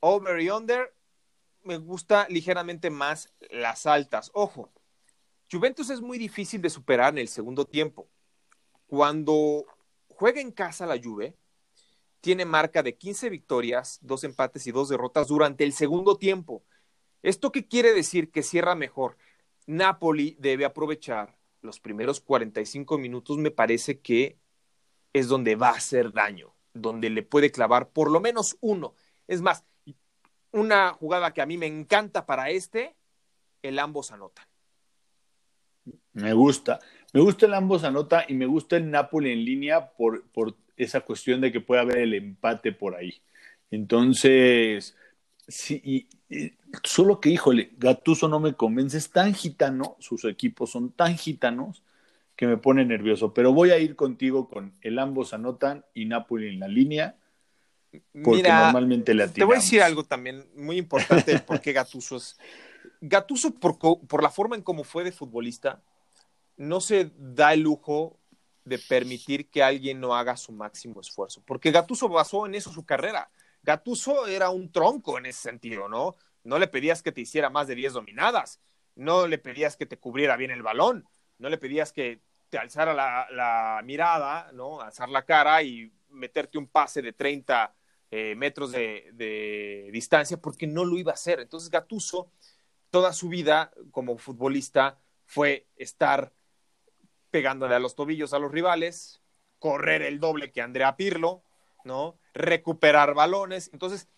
over 0.00 0.40
y 0.40 0.50
under, 0.50 0.94
me 1.62 1.78
gusta 1.78 2.26
ligeramente 2.28 2.90
más 2.90 3.32
las 3.50 3.86
altas. 3.86 4.30
Ojo, 4.34 4.70
Juventus 5.52 5.90
es 5.90 6.00
muy 6.00 6.16
difícil 6.16 6.62
de 6.62 6.70
superar 6.70 7.12
en 7.12 7.18
el 7.18 7.28
segundo 7.28 7.66
tiempo. 7.66 8.08
Cuando 8.86 9.66
juega 10.08 10.40
en 10.40 10.50
casa 10.50 10.86
la 10.86 10.98
Juve, 10.98 11.36
tiene 12.22 12.46
marca 12.46 12.82
de 12.82 12.96
15 12.96 13.28
victorias, 13.28 13.98
dos 14.00 14.24
empates 14.24 14.66
y 14.66 14.72
dos 14.72 14.88
derrotas 14.88 15.28
durante 15.28 15.64
el 15.64 15.74
segundo 15.74 16.16
tiempo. 16.16 16.64
¿Esto 17.22 17.52
qué 17.52 17.68
quiere 17.68 17.92
decir? 17.92 18.30
Que 18.30 18.42
cierra 18.42 18.74
mejor. 18.74 19.18
Napoli 19.66 20.36
debe 20.40 20.64
aprovechar 20.64 21.36
los 21.60 21.80
primeros 21.80 22.20
45 22.20 22.96
minutos, 22.96 23.36
me 23.36 23.50
parece 23.50 24.00
que 24.00 24.38
es 25.12 25.28
donde 25.28 25.54
va 25.54 25.68
a 25.68 25.76
hacer 25.76 26.12
daño, 26.12 26.54
donde 26.72 27.10
le 27.10 27.22
puede 27.22 27.50
clavar 27.50 27.90
por 27.90 28.10
lo 28.10 28.20
menos 28.20 28.56
uno. 28.60 28.94
Es 29.28 29.42
más, 29.42 29.64
una 30.50 30.94
jugada 30.94 31.34
que 31.34 31.42
a 31.42 31.46
mí 31.46 31.58
me 31.58 31.66
encanta 31.66 32.24
para 32.24 32.48
este, 32.50 32.96
el 33.62 33.78
ambos 33.78 34.12
anotan. 34.12 34.51
Me 36.12 36.32
gusta. 36.32 36.80
Me 37.12 37.20
gusta 37.20 37.46
el 37.46 37.54
ambos 37.54 37.84
anota 37.84 38.24
y 38.28 38.34
me 38.34 38.46
gusta 38.46 38.76
el 38.76 38.90
Napoli 38.90 39.32
en 39.32 39.44
línea 39.44 39.90
por, 39.92 40.24
por 40.30 40.56
esa 40.76 41.00
cuestión 41.00 41.40
de 41.40 41.52
que 41.52 41.60
puede 41.60 41.82
haber 41.82 41.98
el 41.98 42.14
empate 42.14 42.72
por 42.72 42.94
ahí. 42.94 43.20
Entonces, 43.70 44.96
sí, 45.48 46.08
solo 46.82 47.20
que, 47.20 47.30
híjole, 47.30 47.72
Gatuso 47.78 48.28
no 48.28 48.40
me 48.40 48.54
convence, 48.54 48.98
es 48.98 49.10
tan 49.10 49.34
gitano, 49.34 49.96
sus 49.98 50.24
equipos 50.24 50.70
son 50.70 50.92
tan 50.92 51.16
gitanos 51.16 51.82
que 52.36 52.46
me 52.46 52.56
pone 52.56 52.84
nervioso. 52.84 53.34
Pero 53.34 53.52
voy 53.52 53.70
a 53.70 53.78
ir 53.78 53.96
contigo 53.96 54.48
con 54.48 54.74
el 54.80 54.98
ambos 54.98 55.34
anotan 55.34 55.84
y 55.94 56.06
Napoli 56.06 56.48
en 56.48 56.60
la 56.60 56.68
línea. 56.68 57.16
Porque 58.24 58.48
normalmente 58.48 59.12
le 59.12 59.24
atinamos. 59.24 59.34
Te 59.34 59.44
voy 59.44 59.56
a 59.56 59.60
decir 59.60 59.82
algo 59.82 60.04
también 60.04 60.46
muy 60.56 60.78
importante 60.78 61.38
porque 61.40 61.72
Gatuso 61.74 62.16
es. 62.16 62.38
Gatuso, 63.04 63.52
por, 63.54 63.78
por 63.78 64.22
la 64.22 64.30
forma 64.30 64.54
en 64.54 64.62
cómo 64.62 64.84
fue 64.84 65.02
de 65.02 65.10
futbolista, 65.10 65.82
no 66.56 66.80
se 66.80 67.10
da 67.16 67.52
el 67.52 67.60
lujo 67.60 68.20
de 68.64 68.78
permitir 68.78 69.50
que 69.50 69.62
alguien 69.62 69.98
no 69.98 70.14
haga 70.14 70.36
su 70.36 70.52
máximo 70.52 71.00
esfuerzo, 71.00 71.42
porque 71.44 71.72
Gatuso 71.72 72.08
basó 72.08 72.46
en 72.46 72.54
eso 72.54 72.72
su 72.72 72.86
carrera. 72.86 73.28
Gatuso 73.64 74.28
era 74.28 74.50
un 74.50 74.70
tronco 74.70 75.18
en 75.18 75.26
ese 75.26 75.40
sentido, 75.40 75.88
¿no? 75.88 76.14
No 76.44 76.60
le 76.60 76.68
pedías 76.68 77.02
que 77.02 77.10
te 77.10 77.20
hiciera 77.20 77.50
más 77.50 77.66
de 77.66 77.74
10 77.74 77.94
dominadas, 77.94 78.60
no 78.94 79.26
le 79.26 79.38
pedías 79.38 79.76
que 79.76 79.86
te 79.86 79.98
cubriera 79.98 80.36
bien 80.36 80.52
el 80.52 80.62
balón, 80.62 81.04
no 81.38 81.48
le 81.48 81.58
pedías 81.58 81.92
que 81.92 82.20
te 82.50 82.58
alzara 82.58 82.94
la, 82.94 83.80
mirada, 83.82 84.52
¿no? 84.52 84.80
Alzar 84.80 85.08
la 85.08 85.24
cara 85.24 85.60
y 85.64 85.92
meterte 86.08 86.56
un 86.56 86.68
pase 86.68 87.02
de 87.02 87.12
30 87.12 87.74
eh, 88.12 88.34
metros 88.36 88.70
de, 88.70 89.10
de, 89.14 89.90
distancia, 89.92 90.36
porque 90.36 90.68
no 90.68 90.84
lo 90.84 90.98
iba 90.98 91.10
a 91.10 91.14
hacer. 91.14 91.40
Entonces 91.40 91.68
Gatuso, 91.68 92.30
toda 92.92 93.14
su 93.14 93.30
vida 93.30 93.72
como 93.90 94.18
futbolista, 94.18 94.98
fue 95.24 95.66
estar 95.76 96.34
pegándole 97.30 97.74
a 97.74 97.78
los 97.78 97.94
tobillos 97.96 98.34
a 98.34 98.38
los 98.38 98.52
rivales, 98.52 99.22
correr 99.58 100.02
el 100.02 100.20
doble 100.20 100.52
que 100.52 100.60
Andrea 100.60 100.94
Pirlo, 100.94 101.42
¿no? 101.84 102.18
Recuperar 102.34 103.14
balones. 103.14 103.70
Entonces, 103.72 104.08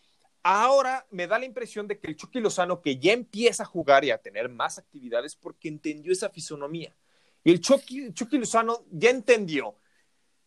ahora 0.42 1.06
me 1.10 1.28
da 1.28 1.38
la 1.38 1.44
impresión 1.44 1.86
de 1.86 2.00
que 2.00 2.08
el 2.08 2.16
Chucky 2.16 2.40
Lozano, 2.40 2.82
que 2.82 2.98
ya 2.98 3.12
empieza 3.12 3.62
a 3.62 3.66
jugar 3.66 4.04
y 4.04 4.10
a 4.10 4.18
tener 4.18 4.48
más 4.48 4.76
actividades 4.78 5.36
porque 5.36 5.68
entendió 5.68 6.12
esa 6.12 6.28
fisonomía. 6.30 6.96
Y 7.44 7.52
el 7.52 7.60
Chucky, 7.60 8.12
Chucky 8.12 8.38
Lozano 8.38 8.84
ya 8.90 9.10
entendió 9.10 9.76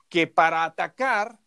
que 0.10 0.28
para 0.28 0.66
atacar, 0.66 1.40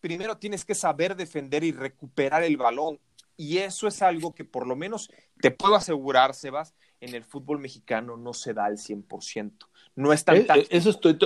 primero 0.00 0.38
tienes 0.38 0.64
que 0.64 0.76
saber 0.76 1.16
defender 1.16 1.64
y 1.64 1.72
recuperar 1.72 2.44
el 2.44 2.56
balón. 2.56 3.00
Y 3.40 3.56
eso 3.56 3.88
es 3.88 4.02
algo 4.02 4.34
que 4.34 4.44
por 4.44 4.66
lo 4.66 4.76
menos 4.76 5.10
te 5.40 5.50
puedo 5.50 5.74
asegurar, 5.74 6.34
Sebas, 6.34 6.74
en 7.00 7.14
el 7.14 7.24
fútbol 7.24 7.58
mexicano 7.58 8.18
no 8.18 8.34
se 8.34 8.52
da 8.52 8.66
al 8.66 8.76
100%. 8.76 9.52
No 9.96 10.12
es 10.12 10.26
tan... 10.26 10.36
Eh, 10.36 10.46
eh, 10.46 10.66
eso 10.68 10.90
estoy, 10.90 11.18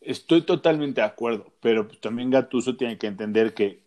estoy 0.00 0.42
totalmente 0.42 1.00
de 1.00 1.06
acuerdo, 1.06 1.54
pero 1.60 1.86
también 1.86 2.30
Gatuso 2.30 2.76
tiene 2.76 2.98
que 2.98 3.06
entender 3.06 3.54
que 3.54 3.84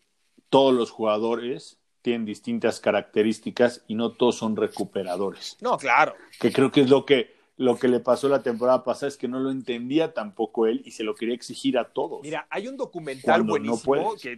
todos 0.48 0.74
los 0.74 0.92
jugadores 0.92 1.78
tienen 2.02 2.24
distintas 2.24 2.80
características 2.80 3.84
y 3.86 3.96
no 3.96 4.14
todos 4.14 4.38
son 4.38 4.56
recuperadores. 4.56 5.58
No, 5.60 5.78
claro. 5.78 6.16
Que 6.40 6.54
creo 6.54 6.72
que 6.72 6.80
es 6.80 6.90
lo 6.90 7.06
que, 7.06 7.36
lo 7.58 7.78
que 7.78 7.90
le 7.90 8.00
pasó 8.00 8.30
la 8.30 8.44
temporada 8.44 8.86
pasada, 8.86 9.10
es 9.10 9.18
que 9.18 9.28
no 9.28 9.42
lo 9.42 9.52
entendía 9.52 10.14
tampoco 10.14 10.68
él 10.68 10.84
y 10.86 10.92
se 10.92 11.04
lo 11.04 11.16
quería 11.16 11.36
exigir 11.36 11.78
a 11.78 11.90
todos. 11.90 12.22
Mira, 12.24 12.48
hay 12.50 12.70
un 12.70 12.78
documental 12.78 13.44
buenísimo 13.44 14.16
que 14.16 14.38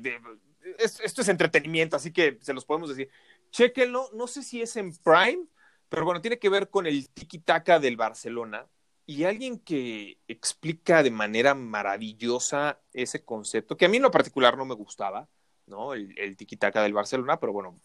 esto 0.77 1.21
es 1.21 1.27
entretenimiento, 1.27 1.95
así 1.95 2.11
que 2.11 2.37
se 2.41 2.53
los 2.53 2.65
podemos 2.65 2.89
decir. 2.89 3.09
Chequenlo, 3.51 4.09
no 4.13 4.27
sé 4.27 4.43
si 4.43 4.61
es 4.61 4.75
en 4.75 4.95
Prime 4.97 5.47
pero 5.89 6.05
bueno, 6.05 6.21
tiene 6.21 6.39
que 6.39 6.49
ver 6.49 6.69
con 6.69 6.85
el 6.85 7.09
tiki-taka 7.09 7.79
del 7.79 7.97
Barcelona 7.97 8.67
y 9.05 9.23
alguien 9.23 9.59
que 9.59 10.19
explica 10.27 11.01
de 11.01 11.09
manera 11.09 11.55
maravillosa 11.55 12.79
ese 12.93 13.25
concepto, 13.25 13.75
que 13.75 13.85
a 13.85 13.89
mí 13.89 13.97
en 13.97 14.03
lo 14.03 14.11
particular 14.11 14.55
no 14.55 14.65
me 14.65 14.75
gustaba, 14.75 15.27
¿no? 15.65 15.95
El, 15.95 16.17
el 16.17 16.37
tiki-taka 16.37 16.83
del 16.83 16.93
Barcelona, 16.93 17.39
pero 17.39 17.53
bueno, 17.53 17.79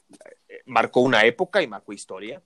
eh, 0.49 0.61
marcó 0.67 1.01
una 1.01 1.25
época 1.25 1.63
y 1.63 1.67
marcó 1.67 1.95
historia. 1.95 2.43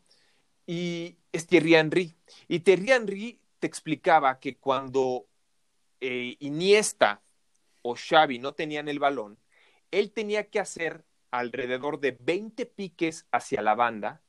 Y 0.65 1.17
es 1.33 1.47
Thierry 1.47 1.75
Henry. 1.75 2.15
Y 2.47 2.61
Thierry 2.61 2.93
Henry 2.93 3.41
te 3.59 3.67
explicaba 3.67 4.39
que 4.39 4.57
cuando 4.59 5.27
eh, 6.01 6.37
Iniesta 6.39 7.21
o 7.83 7.97
Xavi 7.97 8.39
no 8.39 8.53
tenían 8.53 8.89
el 8.89 9.01
balón, 9.01 9.39
él 9.91 10.13
tenía 10.13 10.49
que 10.49 10.61
hacer 10.61 11.05
alrededor 11.31 12.01
de 12.01 12.17
20 12.21 12.67
piques 12.67 13.27
hacia 13.31 13.63
la 13.63 13.75
banda 13.75 14.23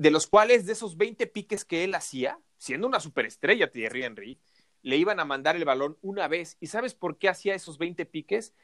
de 0.00 0.10
los 0.10 0.26
cuales 0.26 0.64
de 0.64 0.72
esos 0.72 0.96
20 0.96 1.26
piques 1.26 1.66
que 1.66 1.84
él 1.84 1.94
hacía, 1.94 2.40
siendo 2.56 2.86
una 2.86 3.00
superestrella 3.00 3.70
Thierry 3.70 4.02
Henry, 4.02 4.40
le 4.80 4.96
iban 4.96 5.20
a 5.20 5.26
mandar 5.26 5.56
el 5.56 5.66
balón 5.66 5.98
una 6.00 6.26
vez. 6.26 6.56
¿Y 6.58 6.68
sabes 6.68 6.94
por 6.94 7.18
qué 7.18 7.28
hacía 7.28 7.54
esos 7.54 7.76
20 7.76 8.06
piques? 8.06 8.54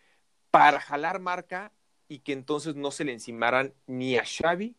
Para 0.50 0.80
jalar 0.80 1.20
marca 1.20 1.72
y 2.08 2.20
que 2.20 2.32
entonces 2.32 2.74
no 2.74 2.90
se 2.90 3.04
le 3.04 3.12
encimaran 3.12 3.74
ni 3.86 4.16
a 4.16 4.24
Xavi 4.24 4.76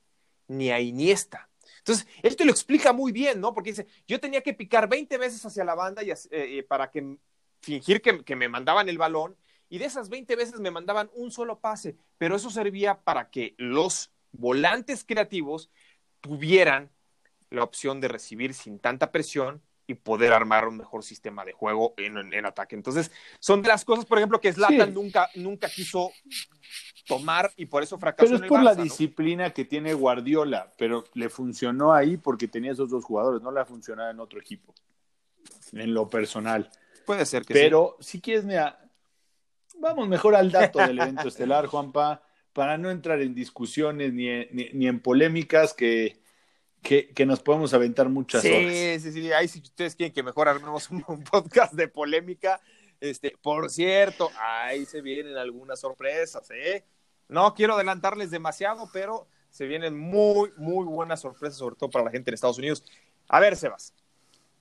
ni 0.48 0.72
a 0.72 0.80
Iniesta. 0.80 1.48
Entonces, 1.80 2.08
él 2.24 2.36
te 2.36 2.44
lo 2.44 2.52
explica 2.52 2.92
muy 2.92 3.12
bien, 3.12 3.40
¿no? 3.40 3.54
Porque 3.54 3.72
dice, 3.72 3.86
yo 4.08 4.20
tenía 4.20 4.42
que 4.42 4.56
picar 4.56 4.90
20 4.90 5.16
veces 5.20 5.46
hacia 5.46 5.64
la 5.64 5.76
banda 5.76 6.02
y, 6.02 6.12
eh, 6.32 6.64
para 6.64 6.90
que 6.90 7.18
fingir 7.62 8.02
que 8.02 8.36
me 8.36 8.50
mandaban 8.50 8.90
el 8.90 8.98
balón 8.98 9.38
y 9.70 9.78
de 9.78 9.86
esas 9.86 10.10
20 10.10 10.36
veces 10.36 10.60
me 10.60 10.72
mandaban 10.72 11.10
un 11.14 11.32
solo 11.32 11.60
pase, 11.60 11.98
pero 12.18 12.36
eso 12.36 12.50
servía 12.50 13.02
para 13.02 13.30
que 13.30 13.56
los 13.58 14.12
volantes 14.32 15.04
creativos 15.04 15.70
tuvieran 16.22 16.90
la 17.50 17.64
opción 17.64 18.02
de 18.02 18.08
recibir 18.08 18.54
sin 18.54 18.80
tanta 18.80 19.12
presión 19.12 19.62
y 19.88 19.94
poder 19.94 20.34
armar 20.34 20.68
un 20.68 20.78
mejor 20.78 21.04
sistema 21.04 21.46
de 21.46 21.54
juego 21.54 21.94
en, 21.98 22.46
ataque. 22.46 22.76
Entonces, 22.76 23.10
son 23.40 23.62
de 23.62 23.70
las 23.70 23.86
cosas, 23.86 24.06
por 24.06 24.18
ejemplo, 24.18 24.42
que 24.42 24.52
Zlatan 24.52 24.94
nunca, 24.94 25.30
nunca 25.36 25.70
quiso 25.70 26.12
tomar 27.08 27.52
y 27.56 27.66
por 27.66 27.84
eso 27.84 27.98
fracasó. 27.98 28.30
Pero 28.30 28.44
es 28.44 28.50
por 28.50 28.62
la 28.62 28.76
disciplina 28.76 29.52
que 29.52 29.64
tiene 29.64 29.94
Guardiola, 29.94 30.74
pero 30.78 31.06
le 31.14 31.30
funcionó 31.30 31.94
ahí 31.94 32.18
porque 32.18 32.50
tenía 32.50 32.74
esos 32.74 32.90
dos 32.90 33.06
jugadores, 33.06 33.42
no 33.42 33.52
le 33.52 33.62
ha 33.62 33.66
funcionado 33.66 34.12
en 34.12 34.20
otro 34.20 34.42
equipo, 34.42 34.76
en 35.72 35.94
lo 35.94 36.10
personal. 36.10 36.70
Puede 37.06 37.26
ser 37.26 37.46
que 37.46 37.54
Pero 37.54 37.96
si 38.02 38.20
quieres, 38.20 38.44
mira, 38.44 38.87
vamos 39.80 40.08
mejor 40.08 40.36
al 40.36 40.52
dato 40.52 40.80
del 40.80 41.00
evento 41.00 41.28
estelar, 41.28 41.68
Juanpa, 41.68 42.22
para 42.54 42.78
no 42.78 42.90
entrar 42.90 43.22
en 43.22 43.36
discusiones 43.36 44.14
ni 44.14 44.46
ni 44.74 44.88
en 44.88 45.00
polémicas 45.00 45.74
que 45.74 46.22
que, 46.82 47.26
nos 47.26 47.42
podemos 47.42 47.74
aventar 47.74 48.10
muchas 48.10 48.42
sí, 48.42 48.50
horas. 48.50 48.74
Sí, 48.74 49.00
sí, 49.00 49.12
sí. 49.12 49.32
Ahí 49.32 49.48
si 49.48 49.60
ustedes 49.60 49.96
quieren 49.96 50.14
que 50.14 50.24
mejor 50.24 50.48
armemos 50.48 50.90
un, 50.90 51.04
podcast 51.24 51.74
de 51.74 51.88
polémica, 51.88 52.62
este, 53.00 53.36
por 53.42 53.70
cierto, 53.70 54.32
ahí 54.40 54.86
se 54.86 55.02
vienen 55.02 55.38
algunas 55.38 55.80
sorpresas, 55.80 56.50
¿eh? 56.52 56.86
No 57.28 57.54
quiero 57.54 57.74
adelantarles 57.74 58.32
demasiado, 58.32 58.90
pero 58.94 59.28
se 59.50 59.66
vienen 59.66 59.98
muy, 59.98 60.52
muy 60.58 60.86
buenas 60.86 61.22
sorpresas, 61.22 61.58
sobre 61.58 61.76
todo 61.76 61.90
para 61.90 62.06
la 62.06 62.12
gente 62.12 62.30
en 62.30 62.36
Estados 62.36 62.58
Unidos. 62.58 62.84
A 63.28 63.40
ver, 63.40 63.58
Sebas. 63.58 63.94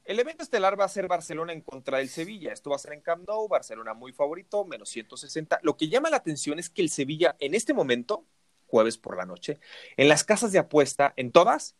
El 0.06 0.20
evento 0.20 0.44
estelar 0.44 0.78
va 0.78 0.84
a 0.84 0.88
ser 0.88 1.08
Barcelona 1.08 1.52
en 1.52 1.62
contra 1.62 1.98
del 1.98 2.08
Sevilla. 2.08 2.52
Esto 2.52 2.70
va 2.70 2.76
a 2.76 2.78
ser 2.78 2.92
en 2.92 3.00
Camp 3.00 3.26
Nou, 3.26 3.48
Barcelona 3.48 3.92
muy 3.92 4.12
favorito, 4.12 4.64
menos 4.64 4.88
160. 4.90 5.58
Lo 5.62 5.76
que 5.76 5.88
llama 5.88 6.10
la 6.10 6.18
atención 6.18 6.60
es 6.60 6.70
que 6.70 6.80
el 6.80 6.90
Sevilla 6.90 7.34
en 7.40 7.54
este 7.54 7.74
momento, 7.74 8.24
jueves 8.66 8.98
por 8.98 9.16
la 9.16 9.26
noche, 9.26 9.58
en 9.96 10.08
las 10.08 10.22
casas 10.22 10.52
de 10.52 10.60
apuesta, 10.60 11.12
en 11.16 11.32
todas, 11.32 11.74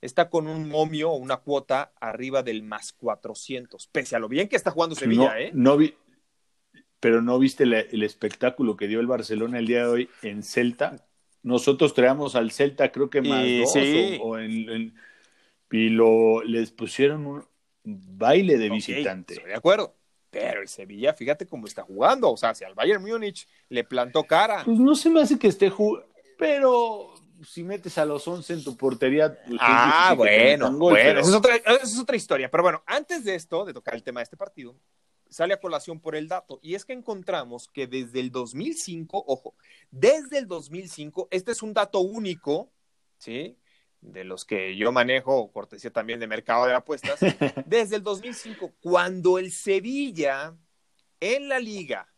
está 0.00 0.30
con 0.30 0.46
un 0.46 0.68
momio 0.68 1.10
o 1.10 1.16
una 1.16 1.38
cuota 1.38 1.92
arriba 2.00 2.44
del 2.44 2.62
más 2.62 2.92
400, 2.92 3.88
pese 3.88 4.14
a 4.14 4.20
lo 4.20 4.28
bien 4.28 4.48
que 4.48 4.56
está 4.56 4.70
jugando 4.70 4.94
Sevilla, 4.94 5.40
¿eh? 5.40 5.50
No 5.52 5.76
vi, 5.76 5.94
pero 7.00 7.20
no 7.20 7.36
viste 7.40 7.64
el 7.64 8.02
espectáculo 8.04 8.76
que 8.76 8.86
dio 8.86 9.00
el 9.00 9.08
Barcelona 9.08 9.58
el 9.58 9.66
día 9.66 9.78
de 9.78 9.88
hoy 9.88 10.10
en 10.22 10.44
Celta. 10.44 11.04
Nosotros 11.42 11.94
traíamos 11.94 12.36
al 12.36 12.52
Celta, 12.52 12.92
creo 12.92 13.10
que 13.10 13.22
más 13.22 13.44
dos, 13.44 13.76
o, 14.20 14.38
en, 14.38 14.94
y 15.72 15.88
lo, 15.88 16.44
les 16.44 16.70
pusieron 16.70 17.26
un 17.26 17.51
baile 17.84 18.58
de 18.58 18.70
visitante. 18.70 19.34
Estoy 19.34 19.50
de 19.50 19.56
acuerdo. 19.56 19.96
Pero 20.30 20.62
el 20.62 20.68
Sevilla, 20.68 21.12
fíjate 21.12 21.46
cómo 21.46 21.66
está 21.66 21.82
jugando. 21.82 22.30
O 22.30 22.36
sea, 22.38 22.54
si 22.54 22.64
al 22.64 22.74
Bayern 22.74 23.02
Múnich 23.02 23.46
le 23.68 23.84
plantó 23.84 24.24
cara. 24.24 24.62
Pues 24.64 24.78
no 24.78 24.94
se 24.94 25.10
me 25.10 25.20
hace 25.20 25.38
que 25.38 25.48
esté 25.48 25.68
jugando. 25.68 26.08
Pero 26.38 27.14
si 27.44 27.62
metes 27.62 27.98
a 27.98 28.04
los 28.04 28.26
11 28.26 28.52
en 28.52 28.64
tu 28.64 28.76
portería. 28.76 29.38
Pues, 29.46 29.58
ah, 29.60 30.14
bueno, 30.16 30.72
bueno, 30.72 31.20
esa, 31.20 31.28
es 31.28 31.34
otra, 31.34 31.56
es 31.56 31.98
otra 31.98 32.16
historia. 32.16 32.50
Pero 32.50 32.62
bueno, 32.62 32.82
antes 32.86 33.24
de 33.24 33.34
esto, 33.34 33.64
de 33.64 33.74
tocar 33.74 33.94
el 33.94 34.02
tema 34.02 34.20
de 34.20 34.24
este 34.24 34.36
partido, 34.36 34.76
sale 35.28 35.54
a 35.54 35.60
colación 35.60 36.00
por 36.00 36.14
el 36.14 36.28
dato. 36.28 36.60
Y 36.62 36.74
es 36.74 36.84
que 36.84 36.92
encontramos 36.92 37.68
que 37.68 37.86
desde 37.86 38.20
el 38.20 38.30
2005, 38.30 39.24
ojo, 39.26 39.54
desde 39.90 40.38
el 40.38 40.46
2005, 40.46 41.28
este 41.30 41.52
es 41.52 41.62
un 41.62 41.74
dato 41.74 42.00
único, 42.00 42.70
¿sí? 43.18 43.58
De 44.02 44.24
los 44.24 44.44
que 44.44 44.76
yo 44.76 44.92
manejo, 44.92 45.50
cortesía 45.52 45.90
también 45.90 46.20
de 46.20 46.26
mercado 46.26 46.66
de 46.66 46.74
apuestas. 46.74 47.18
desde 47.66 47.96
el 47.96 48.02
2005, 48.02 48.72
cuando 48.80 49.38
el 49.38 49.52
Sevilla 49.52 50.54
en 51.20 51.48
la 51.48 51.58
liga 51.58 52.12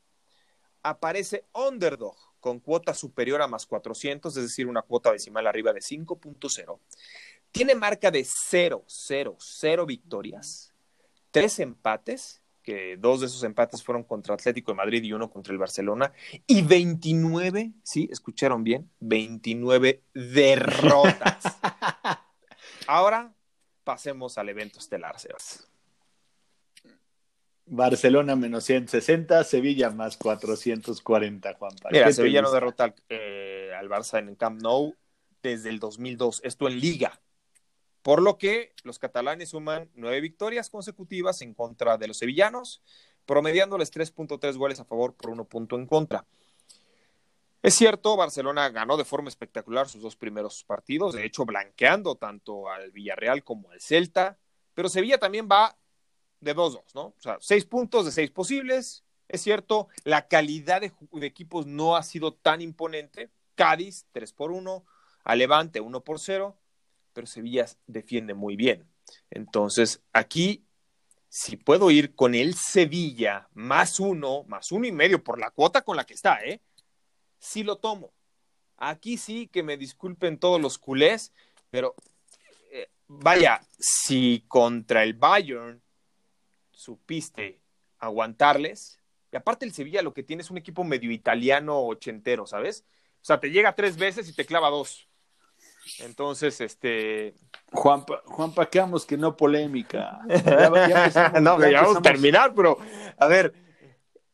aparece 0.83 1.45
underdog 1.53 2.17
con 2.41 2.59
cuota 2.59 2.93
superior 2.93 3.41
a 3.41 3.49
más 3.49 3.65
400, 3.67 4.37
es 4.37 4.43
decir, 4.43 4.67
una 4.67 4.83
cuota 4.83 5.13
decimal 5.13 5.47
arriba 5.47 5.73
de 5.73 5.81
5.0. 5.81 6.79
Tiene 7.51 7.75
marca 7.75 8.11
de 8.11 8.25
0, 8.25 8.85
0, 8.87 9.37
0 9.39 9.87
victorias, 9.87 10.75
tres 11.31 11.59
empates, 11.59 12.43
que 12.65 12.97
dos 12.97 13.21
de 13.21 13.27
esos 13.27 13.45
empates 13.45 13.85
fueron 13.85 14.03
contra 14.03 14.35
Atlético 14.35 14.73
de 14.73 14.77
Madrid 14.77 15.03
y 15.05 15.13
uno 15.13 15.31
contra 15.31 15.53
el 15.53 15.59
Barcelona, 15.59 16.13
y 16.47 16.63
29, 16.63 17.73
sí, 17.83 18.09
escucharon 18.11 18.65
bien, 18.65 18.91
29 19.01 20.03
derrotas. 20.15 21.45
Ahora 22.89 23.33
pasemos 23.85 24.39
al 24.39 24.49
evento 24.49 24.79
estelar, 24.81 25.21
Sebas. 25.21 25.69
Barcelona 27.67 28.37
menos 28.37 28.65
160, 28.65 29.43
Sevilla 29.45 29.91
más 29.91 30.17
440, 30.17 31.55
Juan 31.55 31.73
Mira, 31.91 32.13
Sevilla 32.13 32.43
no 32.43 32.53
derrota 32.53 32.95
eh, 33.09 33.73
al, 33.79 33.89
Barça 33.89 34.19
en 34.19 34.29
el 34.29 34.37
Camp 34.37 34.61
Nou 34.61 34.95
desde 35.43 35.71
el 35.71 35.79
2002, 35.79 36.41
esto 36.45 36.69
en 36.69 36.79
Liga. 36.79 37.21
Por 38.05 38.21
lo 38.21 38.37
que 38.37 38.75
los 38.83 38.99
catalanes 38.99 39.49
suman 39.49 39.91
nueve 39.95 40.21
victorias 40.21 40.69
consecutivas 40.69 41.41
en 41.41 41.55
contra 41.55 41.97
de 41.97 42.07
los 42.07 42.19
sevillanos, 42.19 42.83
promediándoles 43.25 43.91
3.3 43.91 44.59
goles 44.59 44.79
a 44.79 44.85
favor 44.85 45.15
por 45.15 45.31
uno 45.31 45.47
punto 45.47 45.77
en 45.77 45.87
contra. 45.87 46.27
Es 47.63 47.73
cierto, 47.73 48.15
Barcelona 48.15 48.69
ganó 48.69 48.99
de 48.99 49.07
forma 49.07 49.31
espectacular 49.31 49.89
sus 49.89 50.03
dos 50.03 50.17
primeros 50.17 50.65
partidos, 50.65 51.15
de 51.15 51.25
hecho 51.25 51.47
blanqueando 51.47 52.17
tanto 52.17 52.69
al 52.69 52.91
Villarreal 52.91 53.43
como 53.43 53.71
al 53.71 53.81
Celta, 53.81 54.39
pero 54.75 54.91
Sevilla 54.91 55.17
también 55.17 55.49
va 55.51 55.75
de 56.41 56.55
2-2, 56.55 56.83
¿no? 56.95 57.07
O 57.07 57.21
sea, 57.21 57.39
seis 57.41 57.65
puntos 57.65 58.05
de 58.05 58.13
seis 58.13 58.31
posibles. 58.31 59.03
Es 59.29 59.41
cierto, 59.41 59.89
la 60.05 60.29
calidad 60.29 60.83
de, 60.83 60.93
equipos 61.23 61.65
no 61.65 61.97
ha 61.97 62.03
sido 62.03 62.35
tan 62.35 62.61
imponente. 62.61 63.31
Cádiz, 63.55 64.05
3 64.13 64.31
por 64.35 64.51
1, 64.51 64.85
a 65.25 65.37
Levante, 65.37 65.81
1 65.81 66.05
por 66.05 66.21
0, 66.21 66.55
pero 67.15 67.27
Sevilla 67.27 67.67
defiende 67.87 68.35
muy 68.35 68.57
bien. 68.57 68.87
Entonces, 69.31 70.03
aquí, 70.13 70.67
si 71.29 71.57
puedo 71.57 71.91
ir 71.91 72.15
con 72.15 72.35
el 72.35 72.55
Sevilla 72.55 73.49
más 73.55 73.99
uno, 74.01 74.45
más 74.45 74.71
uno 74.73 74.87
y 74.87 74.93
medio 74.93 75.25
por 75.25 75.39
la 75.39 75.51
cuota 75.51 75.83
con 75.83 75.97
la 75.97 76.05
que 76.05 76.15
está, 76.15 76.45
¿eh? 76.45 76.61
Sí 77.39 77.63
lo 77.63 77.77
tomo. 77.77 78.13
Aquí 78.77 79.17
sí 79.17 79.49
que 79.49 79.63
me 79.63 79.77
disculpen 79.77 80.39
todos 80.39 80.61
los 80.61 80.79
culés, 80.79 81.33
pero 81.71 81.95
eh, 82.73 82.89
vaya, 83.07 83.67
si 83.79 84.45
contra 84.49 85.03
el 85.03 85.15
Bayern 85.15 85.81
supiste 86.73 87.61
aguantarles. 87.99 89.01
Y 89.33 89.37
aparte 89.37 89.65
el 89.65 89.73
Sevilla 89.73 90.03
lo 90.03 90.15
que 90.15 90.23
tiene 90.23 90.43
es 90.43 90.51
un 90.51 90.59
equipo 90.59 90.85
medio 90.85 91.11
italiano 91.11 91.81
ochentero, 91.81 92.47
¿sabes? 92.47 92.85
O 93.23 93.25
sea, 93.25 93.41
te 93.41 93.51
llega 93.51 93.75
tres 93.75 93.97
veces 93.97 94.29
y 94.29 94.35
te 94.35 94.45
clava 94.45 94.71
dos. 94.71 95.09
Entonces, 96.01 96.61
este... 96.61 97.35
Juanpa, 97.73 98.23
Juanpa 98.27 98.71
quedamos 98.71 99.05
que 99.05 99.17
no 99.17 99.37
polémica. 99.37 100.21
no, 101.41 101.69
ya, 101.69 101.83
vamos 101.83 101.97
a 101.99 102.03
terminar, 102.03 102.55
pero 102.55 102.79
a 103.19 103.27
ver. 103.27 103.55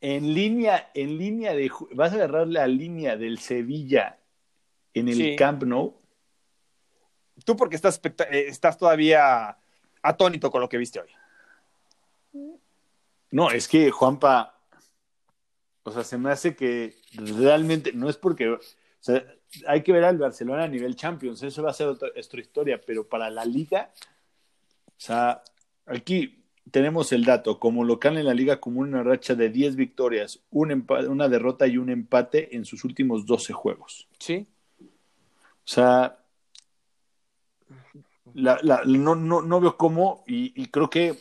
En 0.00 0.34
línea, 0.34 0.90
en 0.94 1.18
línea 1.18 1.54
de... 1.54 1.70
¿Vas 1.92 2.12
a 2.12 2.16
agarrar 2.16 2.48
la 2.48 2.66
línea 2.66 3.16
del 3.16 3.38
Sevilla 3.38 4.18
en 4.94 5.08
el 5.08 5.36
Camp 5.36 5.62
Nou? 5.64 6.00
Tú 7.44 7.56
porque 7.56 7.76
estás, 7.76 8.00
eh, 8.04 8.46
estás 8.48 8.78
todavía 8.78 9.58
atónito 10.02 10.50
con 10.50 10.60
lo 10.60 10.68
que 10.68 10.78
viste 10.78 11.00
hoy. 11.00 11.10
No, 13.30 13.50
es 13.50 13.68
que 13.68 13.90
Juanpa, 13.90 14.60
o 15.82 15.92
sea, 15.92 16.04
se 16.04 16.18
me 16.18 16.30
hace 16.30 16.56
que 16.56 16.96
realmente, 17.12 17.92
no 17.92 18.08
es 18.08 18.16
porque, 18.16 18.48
o 18.48 18.60
sea, 18.98 19.24
hay 19.66 19.82
que 19.82 19.92
ver 19.92 20.04
al 20.04 20.18
Barcelona 20.18 20.64
a 20.64 20.68
nivel 20.68 20.96
Champions, 20.96 21.42
eso 21.42 21.62
va 21.62 21.70
a 21.70 21.74
ser 21.74 21.88
otra, 21.88 22.10
historia, 22.16 22.80
pero 22.84 23.08
para 23.08 23.30
la 23.30 23.44
liga, 23.44 23.90
o 24.86 24.92
sea, 24.96 25.42
aquí 25.86 26.44
tenemos 26.70 27.12
el 27.12 27.24
dato, 27.24 27.58
como 27.58 27.84
local 27.84 28.18
en 28.18 28.26
la 28.26 28.34
liga 28.34 28.60
como 28.60 28.80
una 28.80 29.02
racha 29.02 29.34
de 29.34 29.50
10 29.50 29.76
victorias, 29.76 30.40
un 30.50 30.86
una 30.88 31.28
derrota 31.28 31.66
y 31.66 31.78
un 31.78 31.90
empate 31.90 32.54
en 32.56 32.64
sus 32.64 32.84
últimos 32.84 33.26
12 33.26 33.52
juegos. 33.52 34.08
Sí. 34.18 34.46
O 34.80 35.72
sea, 35.72 36.18
no, 38.34 39.14
no, 39.14 39.42
no, 39.42 39.60
veo 39.60 39.76
cómo, 39.76 40.24
y 40.26 40.66
creo 40.66 40.88
que 40.88 41.16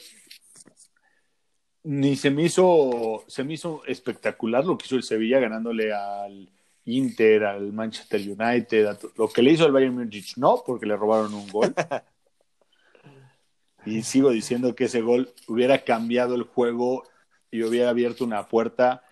ni 1.83 2.15
se 2.15 2.29
me 2.29 2.43
hizo, 2.43 3.23
se 3.27 3.43
me 3.43 3.53
hizo 3.53 3.83
espectacular 3.85 4.65
lo 4.65 4.77
que 4.77 4.85
hizo 4.85 4.95
el 4.95 5.03
Sevilla 5.03 5.39
ganándole 5.39 5.93
al 5.93 6.49
Inter, 6.89 7.45
al 7.45 7.73
Manchester 7.73 8.21
United, 8.21 8.97
lo 9.17 9.27
que 9.27 9.41
le 9.41 9.51
hizo 9.51 9.65
al 9.65 9.71
Bayern 9.71 9.95
Munich, 9.95 10.37
no, 10.37 10.63
porque 10.65 10.85
le 10.85 10.95
robaron 10.95 11.33
un 11.33 11.49
gol. 11.49 11.73
y 13.85 14.01
sigo 14.03 14.31
diciendo 14.31 14.75
que 14.75 14.85
ese 14.85 15.01
gol 15.01 15.33
hubiera 15.47 15.83
cambiado 15.83 16.35
el 16.35 16.43
juego 16.43 17.03
y 17.51 17.63
hubiera 17.63 17.89
abierto 17.89 18.23
una 18.23 18.47
puerta 18.47 19.03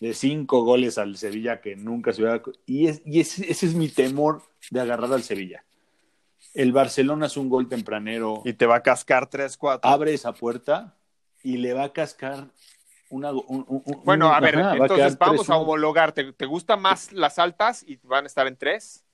de 0.00 0.14
cinco 0.14 0.64
goles 0.64 0.98
al 0.98 1.16
Sevilla 1.16 1.60
que 1.60 1.76
nunca 1.76 2.12
se 2.12 2.22
hubiera... 2.22 2.42
Y, 2.66 2.88
y 3.04 3.20
ese, 3.20 3.50
ese 3.50 3.66
es 3.66 3.74
mi 3.74 3.88
temor 3.88 4.42
de 4.70 4.80
agarrar 4.80 5.12
al 5.12 5.22
Sevilla. 5.22 5.64
El 6.52 6.72
Barcelona 6.72 7.26
es 7.26 7.36
un 7.36 7.48
gol 7.48 7.68
tempranero. 7.68 8.42
Y 8.44 8.52
te 8.52 8.66
va 8.66 8.76
a 8.76 8.82
cascar 8.82 9.28
3-4. 9.28 9.80
Abre 9.82 10.14
esa 10.14 10.32
puerta 10.32 10.96
y 11.42 11.58
le 11.58 11.74
va 11.74 11.84
a 11.84 11.92
cascar 11.92 12.48
una. 13.14 13.30
bueno, 14.04 14.32
a 14.32 14.40
ver, 14.40 14.56
entonces 14.56 15.16
vamos 15.18 15.48
a 15.48 15.56
homologar. 15.56 16.12
¿Te, 16.12 16.46
gustan 16.46 16.82
más 16.82 17.12
las 17.12 17.38
altas 17.38 17.84
y 17.86 17.96
van 18.02 18.24
a 18.24 18.26
estar 18.26 18.46
en 18.46 18.56
tres? 18.56 19.04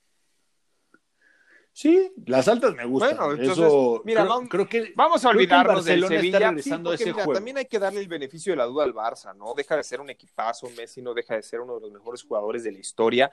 Sí, 1.73 2.11
las 2.25 2.47
altas 2.49 2.75
me 2.75 2.83
gustan. 2.85 3.15
Bueno, 3.15 3.31
entonces, 3.31 3.65
Eso, 3.65 4.01
mira, 4.03 4.21
creo, 4.21 4.33
vamos- 4.33 4.49
creo 4.49 4.67
que 4.67 4.93
Vamos 4.95 5.23
a 5.23 5.29
olvidarnos 5.29 5.85
del 5.85 6.05
Sevilla. 6.05 6.37
está 6.37 6.49
regresando 6.49 6.89
Sí, 6.89 6.91
a 6.91 6.95
ese 6.95 7.05
mira, 7.05 7.15
juego. 7.15 7.33
También 7.33 7.57
hay 7.57 7.65
que 7.65 7.79
darle 7.79 8.01
el 8.01 8.07
beneficio 8.09 8.51
de 8.51 8.57
la 8.57 8.65
duda 8.65 8.83
al 8.83 8.93
Barça, 8.93 9.33
¿no? 9.35 9.53
Deja 9.55 9.77
de 9.77 9.83
ser 9.83 10.01
un 10.01 10.09
equipazo, 10.09 10.69
Messi 10.75 11.01
no 11.01 11.13
deja 11.13 11.35
de 11.35 11.43
ser 11.43 11.61
uno 11.61 11.75
de 11.75 11.81
los 11.81 11.91
mejores 11.91 12.23
jugadores 12.23 12.63
de 12.63 12.73
la 12.73 12.79
historia. 12.79 13.31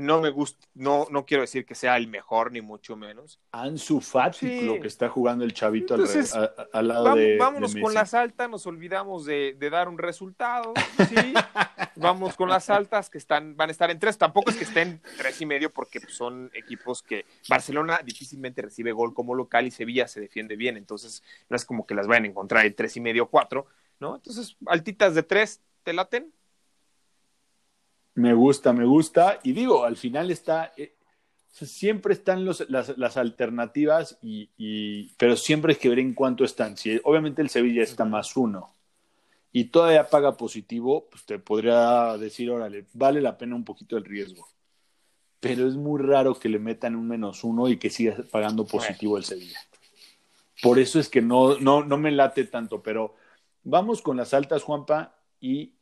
No 0.00 0.20
me 0.20 0.30
gusta, 0.30 0.64
no, 0.74 1.08
no 1.10 1.26
quiero 1.26 1.40
decir 1.40 1.66
que 1.66 1.74
sea 1.74 1.96
el 1.96 2.06
mejor, 2.06 2.52
ni 2.52 2.60
mucho 2.60 2.94
menos. 2.94 3.40
Ansu 3.50 4.00
Fati, 4.00 4.38
Sí. 4.60 4.60
lo 4.64 4.80
que 4.80 4.86
está 4.86 5.08
jugando 5.08 5.44
el 5.44 5.52
chavito 5.52 5.94
al, 5.94 6.00
Entonces, 6.02 6.32
re- 6.36 6.42
a- 6.42 6.44
a- 6.72 6.78
al 6.78 6.86
lado 6.86 7.02
Vamos- 7.04 7.18
de 7.18 7.36
vámonos 7.36 7.74
de 7.74 7.80
con 7.80 7.92
las 7.94 8.14
altas, 8.14 8.48
nos 8.48 8.64
olvidamos 8.68 9.24
de, 9.24 9.56
de 9.58 9.70
dar 9.70 9.88
un 9.88 9.98
resultado, 9.98 10.72
sí. 11.08 11.34
Vamos 11.96 12.36
con 12.36 12.48
las 12.48 12.70
altas 12.70 13.10
que 13.10 13.18
están, 13.18 13.56
van 13.56 13.70
a 13.70 13.72
estar 13.72 13.90
en 13.90 13.98
tres. 13.98 14.16
Tampoco 14.16 14.50
es 14.50 14.56
que 14.56 14.62
estén 14.62 15.02
tres 15.16 15.40
y 15.40 15.46
medio, 15.46 15.70
porque 15.72 15.98
son 15.98 16.48
equipos 16.54 17.02
que 17.02 17.26
Barcelona 17.48 18.00
difícilmente 18.04 18.62
recibe 18.62 18.92
gol 18.92 19.12
como 19.14 19.34
local 19.34 19.66
y 19.66 19.72
Sevilla 19.72 20.06
se 20.06 20.20
defiende 20.20 20.54
bien. 20.54 20.76
Entonces, 20.76 21.24
no 21.48 21.56
es 21.56 21.64
como 21.64 21.86
que 21.86 21.96
las 21.96 22.06
vayan 22.06 22.22
a 22.22 22.28
encontrar 22.28 22.64
en 22.66 22.74
tres 22.76 22.96
y 22.96 23.00
medio 23.00 23.26
cuatro, 23.26 23.66
¿no? 23.98 24.14
Entonces, 24.14 24.56
altitas 24.66 25.16
de 25.16 25.24
tres, 25.24 25.60
¿te 25.82 25.92
laten? 25.92 26.32
Me 28.18 28.34
gusta, 28.34 28.72
me 28.72 28.84
gusta. 28.84 29.38
Y 29.44 29.52
digo, 29.52 29.84
al 29.84 29.96
final 29.96 30.30
está. 30.30 30.72
eh, 30.76 30.94
siempre 31.50 32.14
están 32.14 32.44
los, 32.44 32.68
las, 32.68 32.96
las 32.98 33.16
alternativas, 33.16 34.18
y, 34.22 34.50
y- 34.58 35.12
pero 35.16 35.36
siempre 35.36 35.72
hay 35.72 35.78
que 35.78 35.88
ver 35.88 35.98
en 36.00 36.14
cuánto 36.14 36.44
están. 36.44 36.76
Si, 36.76 37.00
obviamente 37.04 37.42
el 37.42 37.48
Sevilla 37.48 37.82
está 37.82 38.04
más 38.04 38.36
uno 38.36 38.74
y 39.52 39.64
todavía 39.64 40.08
paga 40.08 40.36
positivo, 40.36 41.08
pues 41.10 41.24
te 41.24 41.38
podría 41.38 42.16
decir, 42.18 42.50
órale, 42.50 42.86
vale 42.92 43.20
la 43.20 43.38
pena 43.38 43.54
un 43.56 43.64
poquito 43.64 43.96
el 43.96 44.04
riesgo. 44.04 44.46
Pero 45.40 45.68
es 45.68 45.74
muy 45.76 46.00
raro 46.02 46.34
que 46.34 46.48
le 46.48 46.58
metan 46.58 46.96
un 46.96 47.06
menos 47.08 47.44
uno 47.44 47.68
y 47.68 47.76
que 47.76 47.90
siga 47.90 48.16
pagando 48.30 48.66
positivo 48.66 49.16
el 49.16 49.24
Sevilla. 49.24 49.58
Por 50.60 50.78
eso 50.80 50.98
es 50.98 51.08
que 51.08 51.22
no, 51.22 51.58
no, 51.60 51.84
no 51.84 51.96
me 51.96 52.10
late 52.10 52.44
tanto, 52.44 52.82
pero 52.82 53.14
vamos 53.62 54.02
con 54.02 54.16
las 54.16 54.34
altas, 54.34 54.64
Juanpa, 54.64 55.14
y 55.40 55.74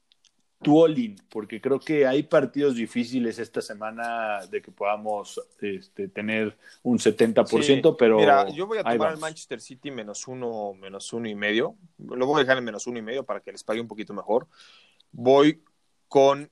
tu 0.62 0.82
all-in, 0.82 1.16
porque 1.28 1.60
creo 1.60 1.78
que 1.78 2.06
hay 2.06 2.22
partidos 2.22 2.76
difíciles 2.76 3.38
esta 3.38 3.60
semana 3.60 4.46
de 4.46 4.62
que 4.62 4.70
podamos 4.70 5.40
este, 5.60 6.08
tener 6.08 6.56
un 6.82 6.98
70%, 6.98 7.90
Sí. 7.90 7.96
pero 7.98 8.16
Mira, 8.18 8.48
yo 8.48 8.66
voy 8.66 8.78
a 8.78 8.84
tomar 8.84 9.12
el. 9.12 9.18
Manchester 9.18 9.60
City 9.60 9.90
menos 9.90 10.26
uno, 10.26 10.72
menos 10.74 11.12
uno 11.12 11.28
y 11.28 11.34
medio. 11.34 11.76
Lo 11.98 12.26
voy 12.26 12.36
a 12.36 12.44
dejar 12.44 12.58
en 12.58 12.64
menos 12.64 12.86
uno 12.86 12.98
y 12.98 13.02
medio 13.02 13.24
para 13.24 13.40
que 13.40 13.52
les 13.52 13.62
pague 13.64 13.80
un 13.80 13.88
poquito 13.88 14.14
mejor. 14.14 14.48
Voy 15.12 15.62
con 16.08 16.50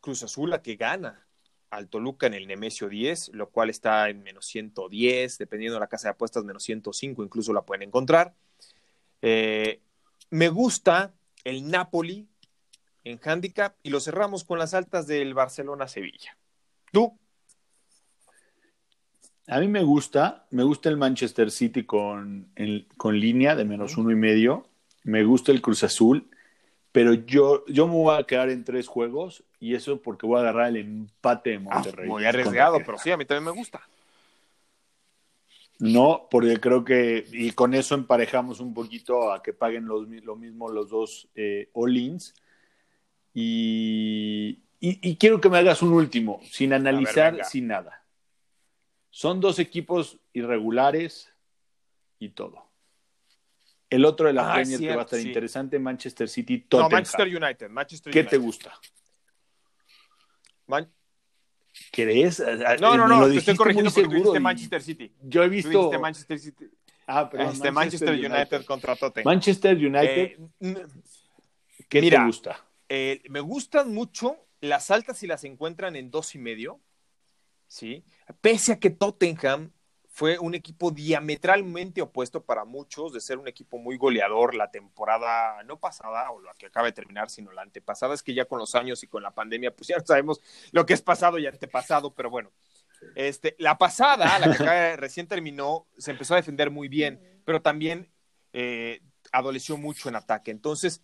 Cruz 0.00 0.22
Azul 0.24 0.52
a 0.52 0.62
que 0.62 0.76
gana 0.76 1.26
al 1.70 1.88
Toluca 1.88 2.26
en 2.26 2.34
el 2.34 2.46
Nemesio 2.46 2.88
10, 2.88 3.30
lo 3.34 3.50
cual 3.50 3.70
está 3.70 4.08
en 4.08 4.22
menos 4.22 4.46
110, 4.46 5.38
dependiendo 5.38 5.74
de 5.74 5.80
la 5.80 5.86
casa 5.86 6.08
de 6.08 6.12
apuestas, 6.12 6.44
menos 6.44 6.62
105, 6.64 7.22
incluso 7.22 7.52
la 7.52 7.62
pueden 7.62 7.82
encontrar. 7.82 8.34
Eh, 9.22 9.80
me 10.30 10.48
gusta 10.48 11.14
el 11.44 11.70
Napoli 11.70 12.26
en 13.10 13.20
handicap 13.24 13.74
y 13.82 13.90
lo 13.90 14.00
cerramos 14.00 14.44
con 14.44 14.58
las 14.58 14.74
altas 14.74 15.06
del 15.06 15.34
Barcelona-Sevilla. 15.34 16.36
¿Tú? 16.92 17.18
A 19.46 19.60
mí 19.60 19.68
me 19.68 19.82
gusta, 19.82 20.46
me 20.50 20.62
gusta 20.62 20.88
el 20.90 20.96
Manchester 20.98 21.50
City 21.50 21.84
con, 21.84 22.52
con 22.96 23.18
línea 23.18 23.56
de 23.56 23.64
menos 23.64 23.96
uno 23.96 24.10
y 24.10 24.14
medio, 24.16 24.68
me 25.04 25.24
gusta 25.24 25.52
el 25.52 25.62
Cruz 25.62 25.84
Azul, 25.84 26.28
pero 26.92 27.14
yo, 27.14 27.64
yo 27.66 27.86
me 27.86 27.94
voy 27.94 28.18
a 28.18 28.24
quedar 28.24 28.50
en 28.50 28.64
tres 28.64 28.88
juegos 28.88 29.44
y 29.58 29.74
eso 29.74 30.02
porque 30.02 30.26
voy 30.26 30.38
a 30.38 30.40
agarrar 30.40 30.68
el 30.68 30.76
empate 30.76 31.50
de 31.50 31.56
Ah, 31.56 31.60
Monterrey. 31.60 32.08
muy 32.08 32.24
arriesgado, 32.26 32.78
pero 32.84 32.98
sí, 32.98 33.10
a 33.10 33.16
mí 33.16 33.24
también 33.24 33.44
me 33.44 33.58
gusta. 33.58 33.80
No, 35.78 36.26
porque 36.30 36.58
creo 36.58 36.84
que, 36.84 37.24
y 37.32 37.52
con 37.52 37.72
eso 37.72 37.94
emparejamos 37.94 38.58
un 38.60 38.74
poquito 38.74 39.32
a 39.32 39.42
que 39.42 39.52
paguen 39.52 39.86
los, 39.86 40.08
lo 40.08 40.34
mismo 40.36 40.68
los 40.70 40.90
dos 40.90 41.28
eh, 41.36 41.70
all-ins. 41.72 42.34
Y, 43.40 44.64
y- 44.80 44.98
y 45.10 45.16
quiero 45.16 45.40
que 45.40 45.48
me 45.48 45.58
hagas 45.58 45.80
un 45.80 45.92
último, 45.92 46.40
sin 46.50 46.72
analizar, 46.72 47.44
sin 47.44 47.68
nada. 47.68 48.04
Son 49.10 49.40
dos 49.40 49.60
equipos 49.60 50.18
irregulares 50.32 51.32
y 52.18 52.30
todo. 52.30 52.68
El 53.90 54.04
otro 54.04 54.26
de 54.26 54.32
la 54.32 54.50
Ah, 54.50 54.54
Premier 54.54 54.80
que 54.80 54.88
va 54.92 55.02
a 55.02 55.04
estar 55.04 55.20
sí. 55.20 55.28
interesante, 55.28 55.78
Manchester 55.78 56.28
City, 56.28 56.58
No, 56.58 56.64
Tottenham. 56.68 56.92
Manchester 56.92 57.28
United. 57.28 57.68
Manchester 57.70 58.12
¿Qué 58.12 58.18
United. 58.20 58.36
te 58.36 58.42
gusta? 58.42 58.74
Man- 60.66 60.92
¿Crees? 61.92 62.40
No, 62.80 62.96
no, 62.96 63.04
Me 63.04 63.14
no, 63.14 63.20
lo 63.20 63.28
te 63.32 63.38
estoy 63.38 63.54
corrigiendo 63.54 63.92
porque 63.92 64.20
tú 64.20 64.34
y 64.34 64.40
Manchester 64.40 64.82
City. 64.82 65.12
Yo 65.22 65.44
he 65.44 65.48
visto... 65.48 65.92
Manchester 66.00 66.38
City. 66.40 66.64
Ah, 67.06 67.30
perdón, 67.30 67.52
Este, 67.52 67.70
Manchester, 67.70 68.14
United. 68.14 68.64
contra 68.64 68.96
Tottenham. 68.96 69.24
Manchester 69.32 69.76
United, 69.76 70.38
Eh, 70.60 70.86
¿qué 71.88 72.00
mira, 72.00 72.18
te 72.18 72.26
gusta? 72.26 72.64
Eh, 72.88 73.22
me 73.28 73.40
gustan 73.40 73.92
mucho 73.92 74.36
las 74.60 74.90
altas 74.90 75.18
si 75.18 75.26
las 75.26 75.44
encuentran 75.44 75.96
en 75.96 76.10
dos 76.10 76.34
y 76.34 76.38
medio, 76.38 76.80
¿sí? 77.66 78.04
Pese 78.40 78.72
a 78.72 78.80
que 78.80 78.90
Tottenham 78.90 79.72
fue 80.18 80.36
un 80.36 80.56
equipo 80.56 80.90
diametralmente 80.90 82.02
opuesto 82.02 82.42
para 82.42 82.64
muchos, 82.64 83.12
de 83.12 83.20
ser 83.20 83.38
un 83.38 83.46
equipo 83.46 83.78
muy 83.78 83.96
goleador 83.96 84.56
la 84.56 84.68
temporada 84.68 85.62
no 85.62 85.78
pasada 85.78 86.32
o 86.32 86.40
la 86.40 86.54
que 86.54 86.66
acaba 86.66 86.86
de 86.86 86.92
terminar, 86.92 87.30
sino 87.30 87.52
la 87.52 87.62
antepasada. 87.62 88.14
Es 88.14 88.24
que 88.24 88.34
ya 88.34 88.44
con 88.46 88.58
los 88.58 88.74
años 88.74 89.00
y 89.04 89.06
con 89.06 89.22
la 89.22 89.30
pandemia, 89.30 89.70
pues 89.70 89.86
ya 89.86 90.00
sabemos 90.00 90.40
lo 90.72 90.84
que 90.86 90.94
es 90.94 91.02
pasado 91.02 91.38
y 91.38 91.46
antepasado, 91.46 92.14
pero 92.14 92.30
bueno. 92.30 92.50
Este, 93.14 93.54
la 93.60 93.78
pasada, 93.78 94.40
la 94.40 94.56
que 94.56 94.96
recién 94.96 95.28
terminó, 95.28 95.86
se 95.98 96.10
empezó 96.10 96.34
a 96.34 96.38
defender 96.38 96.72
muy 96.72 96.88
bien, 96.88 97.40
pero 97.44 97.62
también 97.62 98.10
eh, 98.52 99.00
adoleció 99.30 99.76
mucho 99.76 100.08
en 100.08 100.16
ataque. 100.16 100.50
Entonces, 100.50 101.00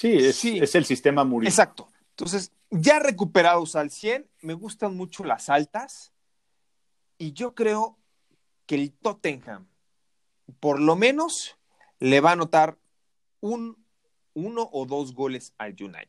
Sí, 0.00 0.16
es, 0.16 0.36
Sí. 0.36 0.58
es 0.58 0.74
el 0.74 0.84
sistema 0.86 1.24
Mourinho. 1.24 1.50
Exacto. 1.50 1.88
Entonces, 2.10 2.52
ya 2.70 2.98
recuperados 3.00 3.76
al 3.76 3.90
100, 3.90 4.28
me 4.40 4.54
gustan 4.54 4.96
mucho 4.96 5.24
las 5.24 5.48
altas 5.50 6.12
y 7.18 7.32
yo 7.32 7.54
creo 7.54 7.98
que 8.66 8.76
el 8.76 8.92
Tottenham, 8.92 9.68
por 10.58 10.80
lo 10.80 10.96
menos, 10.96 11.58
le 11.98 12.20
va 12.20 12.30
a 12.30 12.32
anotar 12.32 12.78
un, 13.40 13.84
uno 14.34 14.68
o 14.72 14.86
dos 14.86 15.12
goles 15.14 15.52
al 15.58 15.72
United. 15.72 16.08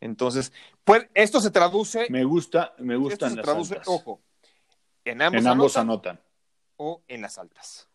Entonces, 0.00 0.52
pues 0.84 1.08
esto 1.14 1.40
se 1.40 1.50
traduce, 1.50 2.06
Me 2.10 2.24
gusta, 2.24 2.74
me 2.78 2.94
esto 2.94 3.00
gustan 3.02 3.30
se 3.30 3.36
las 3.36 3.44
traduce, 3.44 3.74
altas. 3.74 3.88
ojo, 3.88 4.22
en 5.04 5.22
ambos, 5.22 5.40
en 5.40 5.46
ambos 5.46 5.76
anotan 5.76 6.16
anotan. 6.16 6.28
o 6.76 7.02
en 7.08 7.22
las 7.22 7.38
altas. 7.38 7.87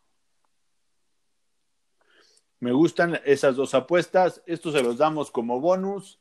Me 2.63 2.71
gustan 2.71 3.19
esas 3.25 3.57
dos 3.57 3.73
apuestas. 3.73 4.41
Esto 4.45 4.71
se 4.71 4.81
los 4.81 4.97
damos 4.97 5.31
como 5.31 5.59
bonus. 5.59 6.17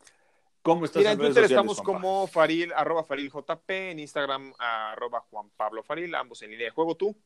¿Cómo 0.63 0.85
estás 0.85 0.99
Mira, 0.99 1.13
en 1.13 1.19
Twitter 1.19 1.35
sociales, 1.35 1.51
estamos 1.53 1.81
como 1.81 2.27
Faril, 2.27 2.73
arroba 2.75 3.05
Faril 3.05 3.31
JP, 3.31 3.71
en 3.71 4.01
Instagram 4.01 4.53
arroba 4.59 5.21
Juan 5.21 5.51
Pablo 5.57 5.85
Faril, 5.85 6.13
ambos 6.17 6.43
en 6.43 6.51
línea 6.51 6.67
de 6.67 6.73
juego, 6.73 6.97
tú. 6.97 7.17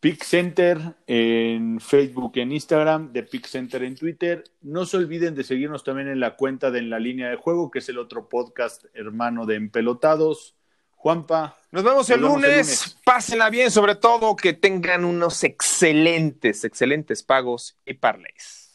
Pick 0.00 0.24
Center 0.24 0.78
en 1.06 1.80
Facebook, 1.80 2.32
en 2.36 2.52
Instagram, 2.52 3.12
de 3.12 3.24
Pick 3.24 3.46
Center 3.46 3.82
en 3.82 3.94
Twitter. 3.94 4.42
No 4.62 4.86
se 4.86 4.96
olviden 4.96 5.34
de 5.34 5.44
seguirnos 5.44 5.84
también 5.84 6.08
en 6.08 6.18
la 6.18 6.34
cuenta 6.34 6.70
de 6.70 6.78
En 6.78 6.88
la 6.88 6.98
Línea 6.98 7.28
de 7.28 7.36
Juego, 7.36 7.70
que 7.70 7.80
es 7.80 7.88
el 7.90 7.98
otro 7.98 8.30
podcast 8.30 8.86
hermano 8.94 9.44
de 9.44 9.56
Empelotados. 9.56 10.57
Juanpa, 10.98 11.56
Nos 11.70 11.84
vemos, 11.84 12.10
el, 12.10 12.20
Nos 12.20 12.30
vemos 12.32 12.44
el 12.44 12.50
lunes. 12.50 12.80
lunes. 12.80 12.96
Pásenla 13.04 13.50
bien, 13.50 13.70
sobre 13.70 13.94
todo 13.94 14.34
que 14.34 14.52
tengan 14.52 15.04
unos 15.04 15.44
excelentes, 15.44 16.64
excelentes 16.64 17.22
pagos 17.22 17.78
y 17.86 17.94
parlays. 17.94 18.67